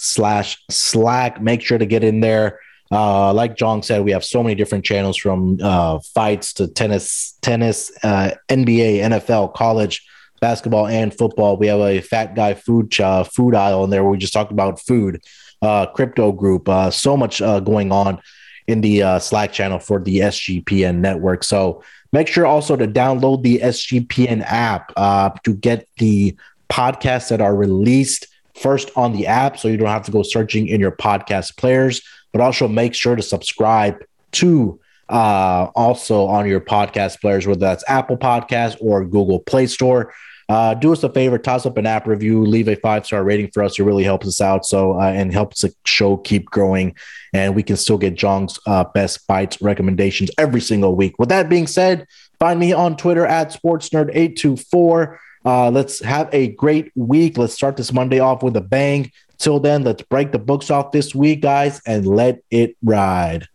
slash 0.00 0.62
Slack. 0.70 1.42
Make 1.42 1.62
sure 1.62 1.78
to 1.78 1.86
get 1.86 2.04
in 2.04 2.20
there. 2.20 2.60
Uh, 2.90 3.32
like 3.32 3.56
John 3.56 3.82
said, 3.82 4.04
we 4.04 4.12
have 4.12 4.24
so 4.24 4.42
many 4.42 4.54
different 4.54 4.84
channels 4.84 5.16
from 5.16 5.58
uh, 5.60 5.98
fights 6.14 6.52
to 6.54 6.68
tennis, 6.68 7.36
tennis, 7.42 7.90
uh, 8.04 8.30
NBA, 8.48 8.98
NFL, 9.00 9.54
college, 9.54 10.06
basketball, 10.40 10.86
and 10.86 11.12
football. 11.12 11.56
We 11.56 11.66
have 11.66 11.80
a 11.80 12.00
fat 12.00 12.36
guy 12.36 12.54
food 12.54 12.98
uh, 13.00 13.24
food 13.24 13.56
aisle 13.56 13.84
in 13.84 13.90
there 13.90 14.04
where 14.04 14.12
we 14.12 14.18
just 14.18 14.32
talked 14.32 14.52
about 14.52 14.80
food 14.80 15.20
uh, 15.62 15.86
crypto 15.86 16.32
group. 16.32 16.68
Uh, 16.68 16.90
so 16.90 17.16
much 17.16 17.40
uh, 17.42 17.60
going 17.60 17.92
on 17.92 18.20
in 18.66 18.80
the 18.80 19.02
uh, 19.02 19.18
Slack 19.18 19.52
channel 19.52 19.78
for 19.78 20.00
the 20.00 20.20
SGPN 20.20 20.96
network. 20.98 21.44
So 21.44 21.82
make 22.12 22.28
sure 22.28 22.46
also 22.46 22.76
to 22.76 22.86
download 22.86 23.42
the 23.42 23.60
SGPN 23.60 24.42
app 24.46 24.92
uh, 24.96 25.30
to 25.44 25.54
get 25.54 25.88
the 25.98 26.36
podcasts 26.68 27.28
that 27.28 27.40
are 27.40 27.54
released 27.54 28.26
first 28.54 28.90
on 28.96 29.12
the 29.12 29.26
app, 29.26 29.58
so 29.58 29.68
you 29.68 29.76
don't 29.76 29.88
have 29.88 30.04
to 30.04 30.10
go 30.10 30.22
searching 30.22 30.66
in 30.68 30.80
your 30.80 30.92
podcast 30.92 31.56
players. 31.56 32.00
But 32.32 32.40
also 32.40 32.68
make 32.68 32.94
sure 32.94 33.16
to 33.16 33.22
subscribe 33.22 34.04
to 34.32 34.80
uh, 35.08 35.68
also 35.74 36.26
on 36.26 36.46
your 36.46 36.60
podcast 36.60 37.20
players, 37.20 37.46
whether 37.46 37.60
that's 37.60 37.84
Apple 37.88 38.16
Podcast 38.16 38.76
or 38.80 39.04
Google 39.04 39.40
Play 39.40 39.66
Store. 39.66 40.12
Uh, 40.48 40.74
do 40.74 40.92
us 40.92 41.02
a 41.02 41.08
favor, 41.08 41.38
toss 41.38 41.66
up 41.66 41.76
an 41.76 41.86
app 41.86 42.06
review, 42.06 42.44
leave 42.44 42.68
a 42.68 42.76
five 42.76 43.04
star 43.04 43.24
rating 43.24 43.50
for 43.50 43.62
us. 43.62 43.78
It 43.78 43.82
really 43.82 44.04
helps 44.04 44.26
us 44.26 44.40
out. 44.40 44.64
So 44.64 45.00
uh, 45.00 45.06
and 45.06 45.32
helps 45.32 45.62
the 45.62 45.74
show 45.84 46.16
keep 46.18 46.46
growing, 46.46 46.94
and 47.32 47.54
we 47.54 47.62
can 47.62 47.76
still 47.76 47.98
get 47.98 48.14
Jong's 48.14 48.58
uh, 48.66 48.84
best 48.84 49.26
bites 49.26 49.60
recommendations 49.60 50.30
every 50.38 50.60
single 50.60 50.94
week. 50.94 51.18
With 51.18 51.30
that 51.30 51.48
being 51.48 51.66
said, 51.66 52.06
find 52.38 52.60
me 52.60 52.72
on 52.72 52.96
Twitter 52.96 53.26
at 53.26 53.48
SportsNerd824. 53.48 55.18
Uh, 55.44 55.70
let's 55.70 56.02
have 56.02 56.28
a 56.32 56.48
great 56.48 56.90
week. 56.94 57.38
Let's 57.38 57.54
start 57.54 57.76
this 57.76 57.92
Monday 57.92 58.18
off 58.18 58.42
with 58.42 58.56
a 58.56 58.60
bang. 58.60 59.10
Till 59.38 59.60
then, 59.60 59.84
let's 59.84 60.02
break 60.02 60.32
the 60.32 60.38
books 60.38 60.70
off 60.70 60.92
this 60.92 61.14
week, 61.14 61.42
guys, 61.42 61.80
and 61.86 62.06
let 62.06 62.40
it 62.50 62.76
ride. 62.82 63.46